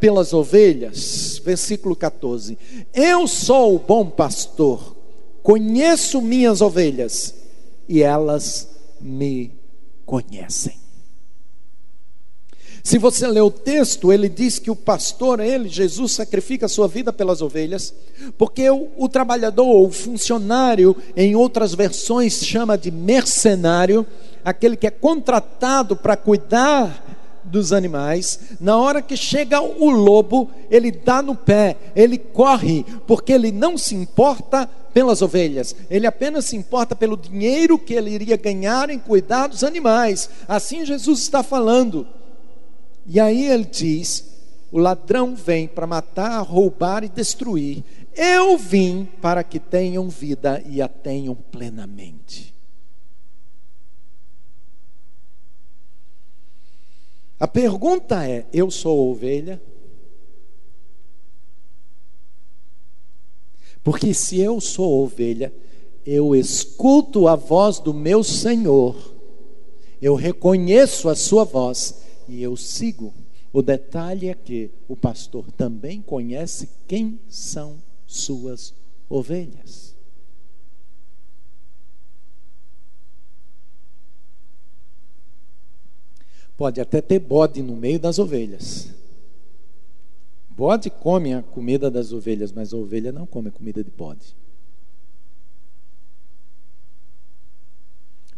pelas 0.00 0.32
ovelhas. 0.32 1.42
Versículo 1.44 1.94
14: 1.94 2.56
Eu 2.94 3.28
sou 3.28 3.76
o 3.76 3.78
bom 3.78 4.08
pastor, 4.08 4.96
conheço 5.42 6.22
minhas 6.22 6.62
ovelhas 6.62 7.43
e 7.88 8.02
elas 8.02 8.68
me 9.00 9.52
conhecem. 10.04 10.84
Se 12.82 12.98
você 12.98 13.26
ler 13.26 13.40
o 13.40 13.50
texto, 13.50 14.12
ele 14.12 14.28
diz 14.28 14.58
que 14.58 14.70
o 14.70 14.76
pastor, 14.76 15.40
ele, 15.40 15.70
Jesus, 15.70 16.12
sacrifica 16.12 16.66
a 16.66 16.68
sua 16.68 16.86
vida 16.86 17.14
pelas 17.14 17.40
ovelhas, 17.40 17.94
porque 18.36 18.68
o, 18.68 18.88
o 18.98 19.08
trabalhador, 19.08 19.86
o 19.86 19.90
funcionário, 19.90 20.94
em 21.16 21.34
outras 21.34 21.74
versões 21.74 22.44
chama 22.44 22.76
de 22.76 22.90
mercenário, 22.90 24.06
aquele 24.44 24.76
que 24.76 24.86
é 24.86 24.90
contratado 24.90 25.96
para 25.96 26.14
cuidar 26.14 27.23
dos 27.44 27.72
animais, 27.72 28.56
na 28.60 28.76
hora 28.76 29.02
que 29.02 29.16
chega 29.16 29.60
o 29.60 29.90
lobo, 29.90 30.50
ele 30.70 30.90
dá 30.90 31.22
no 31.22 31.34
pé, 31.34 31.76
ele 31.94 32.18
corre, 32.18 32.84
porque 33.06 33.32
ele 33.32 33.52
não 33.52 33.76
se 33.76 33.94
importa 33.94 34.68
pelas 34.92 35.22
ovelhas, 35.22 35.74
ele 35.90 36.06
apenas 36.06 36.46
se 36.46 36.56
importa 36.56 36.94
pelo 36.94 37.16
dinheiro 37.16 37.78
que 37.78 37.94
ele 37.94 38.10
iria 38.10 38.36
ganhar 38.36 38.90
em 38.90 38.98
cuidar 38.98 39.48
dos 39.48 39.64
animais. 39.64 40.30
Assim 40.46 40.86
Jesus 40.86 41.20
está 41.20 41.42
falando. 41.42 42.06
E 43.06 43.18
aí 43.18 43.46
ele 43.46 43.64
diz: 43.64 44.24
o 44.70 44.78
ladrão 44.78 45.34
vem 45.34 45.66
para 45.66 45.86
matar, 45.86 46.40
roubar 46.42 47.04
e 47.04 47.08
destruir. 47.08 47.82
Eu 48.16 48.56
vim 48.56 49.08
para 49.20 49.42
que 49.42 49.58
tenham 49.58 50.08
vida 50.08 50.62
e 50.64 50.80
a 50.80 50.86
tenham 50.86 51.34
plenamente. 51.34 52.53
A 57.38 57.48
pergunta 57.48 58.28
é: 58.28 58.46
eu 58.52 58.70
sou 58.70 59.10
ovelha? 59.10 59.60
Porque 63.82 64.14
se 64.14 64.40
eu 64.40 64.60
sou 64.60 65.04
ovelha, 65.04 65.52
eu 66.06 66.34
escuto 66.34 67.28
a 67.28 67.36
voz 67.36 67.78
do 67.78 67.92
meu 67.92 68.24
Senhor, 68.24 68.96
eu 70.00 70.14
reconheço 70.14 71.08
a 71.08 71.14
sua 71.14 71.44
voz 71.44 72.02
e 72.28 72.42
eu 72.42 72.56
sigo. 72.56 73.12
O 73.52 73.62
detalhe 73.62 74.28
é 74.28 74.34
que 74.34 74.70
o 74.88 74.96
pastor 74.96 75.50
também 75.52 76.02
conhece 76.02 76.68
quem 76.88 77.20
são 77.28 77.76
suas 78.06 78.74
ovelhas. 79.08 79.93
Pode 86.56 86.80
até 86.80 87.00
ter 87.00 87.18
bode 87.18 87.62
no 87.62 87.74
meio 87.76 87.98
das 87.98 88.18
ovelhas. 88.18 88.88
Bode 90.50 90.88
come 90.88 91.34
a 91.34 91.42
comida 91.42 91.90
das 91.90 92.12
ovelhas, 92.12 92.52
mas 92.52 92.72
a 92.72 92.76
ovelha 92.76 93.10
não 93.10 93.26
come 93.26 93.48
a 93.48 93.52
comida 93.52 93.82
de 93.82 93.90
bode. 93.90 94.36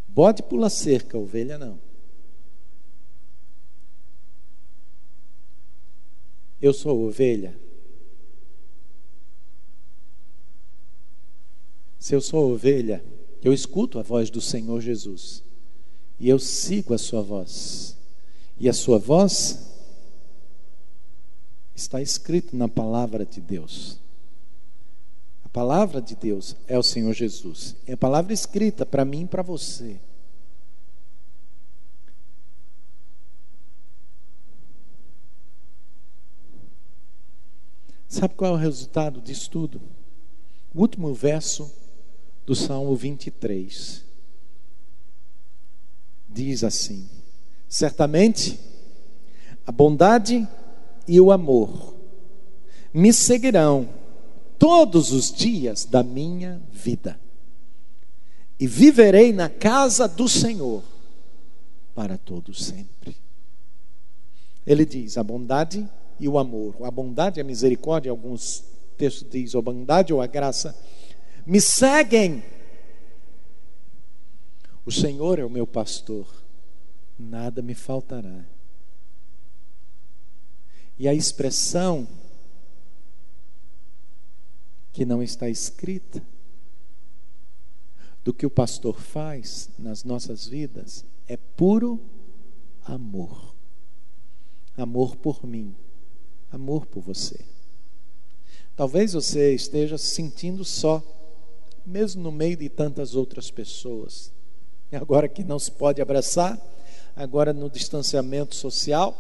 Bode 0.09 0.43
pula 0.43 0.71
cerca, 0.71 1.19
a 1.19 1.21
ovelha 1.21 1.59
não. 1.59 1.79
Eu 6.61 6.73
sou 6.73 7.07
ovelha. 7.07 7.55
Se 11.99 12.15
eu 12.15 12.21
sou 12.23 12.53
ovelha, 12.53 13.05
eu 13.43 13.53
escuto 13.53 13.99
a 13.99 14.03
voz 14.03 14.31
do 14.31 14.41
Senhor 14.41 14.81
Jesus 14.81 15.43
e 16.19 16.29
eu 16.29 16.39
sigo 16.39 16.95
a 16.95 16.99
sua 16.99 17.21
voz. 17.21 17.97
E 18.59 18.69
a 18.69 18.73
sua 18.73 18.99
voz 18.99 19.67
está 21.75 22.01
escrito 22.01 22.57
na 22.57 22.69
palavra 22.69 23.27
de 23.27 23.41
Deus. 23.41 23.99
A 25.45 25.49
palavra 25.49 26.01
de 26.01 26.17
Deus 26.17 26.57
é 26.67 26.79
o 26.79 26.83
Senhor 26.83 27.13
Jesus. 27.13 27.77
É 27.87 27.93
a 27.93 27.97
palavra 27.97 28.33
escrita 28.33 28.87
para 28.87 29.05
mim 29.05 29.23
e 29.23 29.27
para 29.29 29.43
você. 29.43 30.01
Sabe 38.09 38.35
qual 38.35 38.53
é 38.53 38.55
o 38.55 38.61
resultado 38.61 39.21
disso 39.21 39.51
tudo? 39.51 39.83
O 40.75 40.81
último 40.81 41.13
verso 41.13 41.71
do 42.47 42.55
Salmo 42.55 42.97
23 42.97 44.05
diz 46.29 46.65
assim: 46.65 47.07
Certamente 47.69 48.59
a 49.67 49.73
bondade 49.73 50.47
e 51.07 51.21
o 51.21 51.33
amor 51.33 51.95
me 52.93 53.13
seguirão 53.13 53.89
todos 54.59 55.13
os 55.13 55.31
dias 55.33 55.85
da 55.85 56.03
minha 56.03 56.63
vida, 56.73 57.21
e 58.59 58.67
viverei 58.67 59.33
na 59.33 59.51
casa 59.51 60.09
do 60.09 60.29
Senhor 60.29 60.83
para 61.95 62.17
todo 62.17 62.55
sempre. 62.55 63.17
Ele 64.67 64.87
diz: 64.87 65.19
a 65.19 65.23
bondade 65.23 65.87
e 66.19 66.29
o 66.29 66.39
amor. 66.39 66.75
A 66.83 66.91
bondade 66.91 67.39
e 67.39 67.43
a 67.43 67.45
misericórdia, 67.45 68.11
alguns 68.11 68.65
textos 68.97 69.29
dizem 69.31 69.59
a 69.59 69.63
bondade 69.63 70.13
ou 70.13 70.23
a 70.23 70.27
graça, 70.27 70.75
me 71.45 71.61
seguem. 71.61 72.43
O 74.85 74.91
Senhor 74.91 75.39
é 75.39 75.45
o 75.45 75.51
meu 75.51 75.67
pastor, 75.67 76.27
nada 77.19 77.63
me 77.63 77.75
faltará. 77.75 78.45
E 80.99 81.07
a 81.07 81.15
expressão 81.15 82.09
que 84.93 85.05
não 85.05 85.23
está 85.23 85.49
escrita 85.49 86.23
do 88.25 88.33
que 88.33 88.47
o 88.47 88.51
pastor 88.51 88.99
faz 88.99 89.69
nas 89.79 90.03
nossas 90.05 90.47
vidas 90.47 91.05
é 91.29 91.37
puro 91.37 92.01
amor. 92.85 93.55
Amor 94.77 95.17
por 95.17 95.47
mim, 95.47 95.75
amor 96.51 96.87
por 96.87 97.03
você. 97.03 97.45
Talvez 98.75 99.13
você 99.15 99.55
esteja 99.55 99.97
se 99.97 100.15
sentindo 100.15 100.65
só, 100.65 101.03
mesmo 101.85 102.23
no 102.23 102.33
meio 102.33 102.57
de 102.57 102.69
tantas 102.69 103.15
outras 103.15 103.51
pessoas. 103.51 104.33
E 104.91 104.97
agora 104.97 105.29
que 105.29 105.45
não 105.45 105.59
se 105.59 105.71
pode 105.71 106.01
abraçar, 106.03 106.61
agora 107.17 107.53
no 107.55 107.71
distanciamento 107.71 108.55
social, 108.55 109.17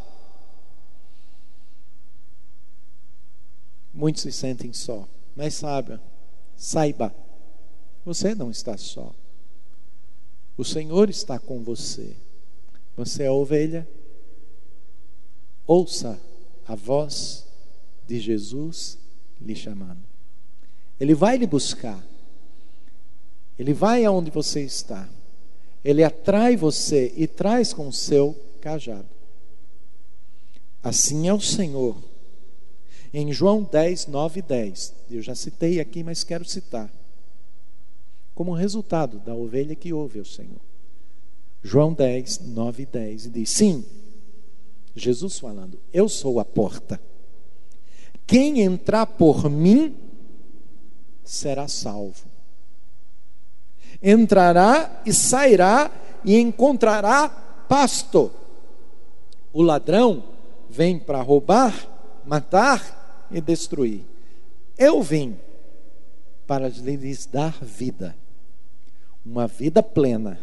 muitos 3.92 4.22
se 4.22 4.30
sentem 4.30 4.72
só. 4.74 5.08
Mas 5.34 5.54
saiba, 5.54 6.00
saiba, 6.56 7.14
você 8.04 8.34
não 8.34 8.50
está 8.50 8.76
só. 8.76 9.12
O 10.56 10.64
Senhor 10.64 11.10
está 11.10 11.38
com 11.38 11.62
você. 11.62 12.16
Você 12.96 13.24
é 13.24 13.30
ovelha. 13.30 13.86
Ouça 15.66 16.18
a 16.66 16.74
voz 16.74 17.46
de 18.06 18.18
Jesus 18.20 18.98
lhe 19.40 19.54
chamando. 19.54 20.00
Ele 20.98 21.14
vai 21.14 21.36
lhe 21.36 21.46
buscar. 21.46 22.02
Ele 23.58 23.74
vai 23.74 24.04
aonde 24.04 24.30
você 24.30 24.62
está. 24.62 25.08
Ele 25.86 26.02
atrai 26.02 26.56
você 26.56 27.12
e 27.16 27.28
traz 27.28 27.72
com 27.72 27.86
o 27.86 27.92
seu 27.92 28.36
cajado. 28.60 29.06
Assim 30.82 31.28
é 31.28 31.32
o 31.32 31.40
Senhor. 31.40 31.96
Em 33.14 33.32
João 33.32 33.62
10, 33.62 34.08
9 34.08 34.40
e 34.40 34.42
10, 34.42 34.94
eu 35.12 35.22
já 35.22 35.36
citei 35.36 35.78
aqui, 35.78 36.02
mas 36.02 36.24
quero 36.24 36.44
citar. 36.44 36.92
Como 38.34 38.52
resultado 38.52 39.20
da 39.20 39.32
ovelha 39.32 39.76
que 39.76 39.92
ouve 39.92 40.18
o 40.18 40.24
Senhor. 40.24 40.60
João 41.62 41.92
10, 41.92 42.40
9 42.40 42.82
e 42.82 42.86
10, 42.86 43.26
e 43.26 43.30
diz: 43.30 43.50
Sim, 43.50 43.84
Jesus 44.92 45.38
falando: 45.38 45.78
Eu 45.92 46.08
sou 46.08 46.40
a 46.40 46.44
porta. 46.44 47.00
Quem 48.26 48.60
entrar 48.60 49.06
por 49.06 49.48
mim 49.48 49.94
será 51.22 51.68
salvo. 51.68 52.35
Entrará 54.02 55.02
e 55.04 55.12
sairá 55.12 55.90
e 56.24 56.36
encontrará 56.36 57.28
pasto. 57.68 58.30
O 59.52 59.62
ladrão 59.62 60.24
vem 60.68 60.98
para 60.98 61.22
roubar, 61.22 61.88
matar 62.24 63.26
e 63.30 63.40
destruir. 63.40 64.04
Eu 64.76 65.02
vim 65.02 65.38
para 66.46 66.68
lhes 66.68 67.26
dar 67.26 67.58
vida, 67.62 68.16
uma 69.24 69.46
vida 69.46 69.82
plena, 69.82 70.38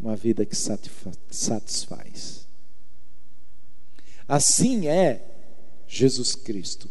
uma 0.00 0.14
vida 0.14 0.46
que 0.46 0.56
satisfaz. 0.56 2.46
Assim 4.26 4.86
é 4.86 5.24
Jesus 5.86 6.34
Cristo, 6.34 6.88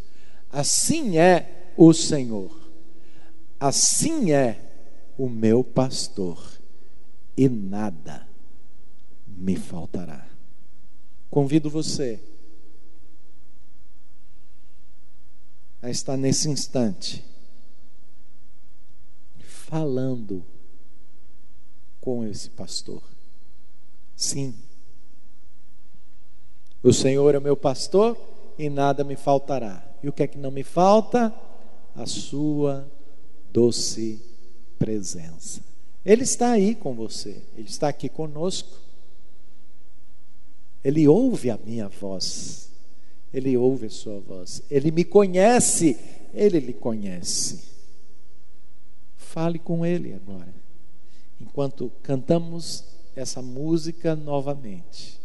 assim 0.52 1.18
é 1.18 1.72
o 1.78 1.94
Senhor, 1.94 2.52
assim 3.60 4.32
é 4.32 4.67
o 5.18 5.28
meu 5.28 5.64
pastor, 5.64 6.40
e 7.36 7.50
nada 7.50 8.28
me 9.28 9.56
faltará. 9.56 10.28
Convido 11.30 11.70
você 11.70 12.20
a 15.82 15.90
estar 15.90 16.18
nesse 16.18 16.50
instante 16.50 17.24
falando 19.40 20.46
com 22.00 22.26
esse 22.26 22.50
pastor. 22.50 23.04
Sim. 24.16 24.56
O 26.82 26.94
Senhor 26.94 27.36
é 27.36 27.40
meu 27.40 27.58
pastor 27.58 28.18
e 28.58 28.70
nada 28.70 29.04
me 29.04 29.16
faltará. 29.16 29.84
E 30.02 30.08
o 30.08 30.14
que 30.14 30.24
é 30.24 30.28
que 30.28 30.38
não 30.38 30.52
me 30.52 30.64
falta? 30.64 31.34
A 31.96 32.06
sua 32.06 32.90
doce 33.52 34.37
presença. 34.78 35.62
Ele 36.06 36.24
está 36.24 36.52
aí 36.52 36.74
com 36.74 36.94
você, 36.94 37.42
ele 37.56 37.68
está 37.68 37.90
aqui 37.90 38.08
conosco. 38.08 38.80
Ele 40.84 41.08
ouve 41.08 41.50
a 41.50 41.58
minha 41.58 41.90
voz, 41.90 42.72
ele 43.34 43.58
ouve 43.58 43.88
a 43.88 43.90
sua 43.90 44.20
voz, 44.20 44.62
ele 44.72 44.90
me 44.90 45.04
conhece, 45.04 46.00
ele 46.34 46.60
lhe 46.60 46.74
conhece. 46.74 47.64
Fale 49.18 49.60
com 49.60 49.86
ele 49.86 50.14
agora, 50.14 50.54
enquanto 51.42 51.92
cantamos 52.02 52.86
essa 53.16 53.42
música 53.42 54.16
novamente. 54.16 55.20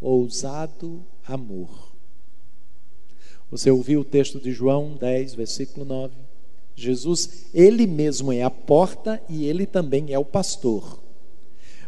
Ousado 0.00 1.04
amor. 1.26 1.92
Você 3.50 3.70
ouviu 3.70 4.00
o 4.00 4.04
texto 4.04 4.40
de 4.40 4.50
João 4.52 4.96
10, 4.96 5.34
versículo 5.34 5.84
9? 5.84 6.14
Jesus, 6.74 7.46
ele 7.54 7.86
mesmo 7.86 8.32
é 8.32 8.42
a 8.42 8.50
porta 8.50 9.20
e 9.28 9.46
ele 9.46 9.66
também 9.66 10.12
é 10.12 10.18
o 10.18 10.24
pastor. 10.24 11.00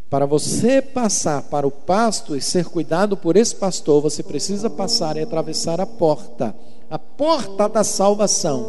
Para 0.08 0.26
você 0.26 0.80
passar 0.80 1.42
para 1.42 1.66
o 1.66 1.70
pasto 1.70 2.36
e 2.36 2.40
ser 2.40 2.66
cuidado 2.66 3.16
por 3.16 3.36
esse 3.36 3.54
pastor, 3.54 4.00
você 4.00 4.22
precisa 4.22 4.70
passar 4.70 5.16
e 5.16 5.22
atravessar 5.22 5.80
a 5.80 5.86
porta 5.86 6.54
a 6.90 6.98
porta 6.98 7.68
da 7.68 7.82
salvação, 7.82 8.64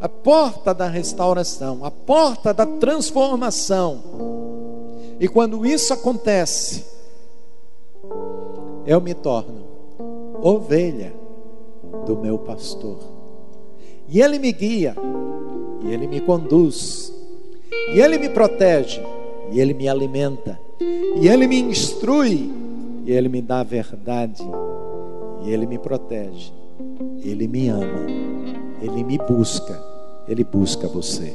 a 0.00 0.08
porta 0.08 0.74
da 0.74 0.88
restauração, 0.88 1.84
a 1.84 1.90
porta 1.90 2.52
da 2.52 2.66
transformação. 2.66 4.02
E 5.18 5.28
quando 5.28 5.64
isso 5.64 5.92
acontece, 5.94 6.84
eu 8.86 9.00
me 9.00 9.14
torno 9.14 9.64
ovelha 10.42 11.14
do 12.04 12.16
meu 12.16 12.38
pastor. 12.38 13.13
E 14.14 14.22
ele 14.22 14.38
me 14.38 14.52
guia, 14.52 14.94
e 15.82 15.92
ele 15.92 16.06
me 16.06 16.20
conduz, 16.20 17.12
e 17.92 18.00
ele 18.00 18.16
me 18.16 18.30
protege 18.30 19.02
e 19.50 19.60
Ele 19.60 19.74
me 19.74 19.88
alimenta, 19.88 20.58
e 21.20 21.28
Ele 21.28 21.46
me 21.46 21.60
instrui, 21.60 22.50
e 23.04 23.12
Ele 23.12 23.28
me 23.28 23.40
dá 23.40 23.60
a 23.60 23.64
verdade, 23.64 24.42
e 25.44 25.50
Ele 25.50 25.66
me 25.66 25.78
protege, 25.78 26.52
Ele 27.22 27.46
me 27.46 27.68
ama, 27.68 28.06
Ele 28.80 29.04
me 29.04 29.18
busca, 29.18 29.80
Ele 30.26 30.44
busca 30.44 30.88
você. 30.88 31.32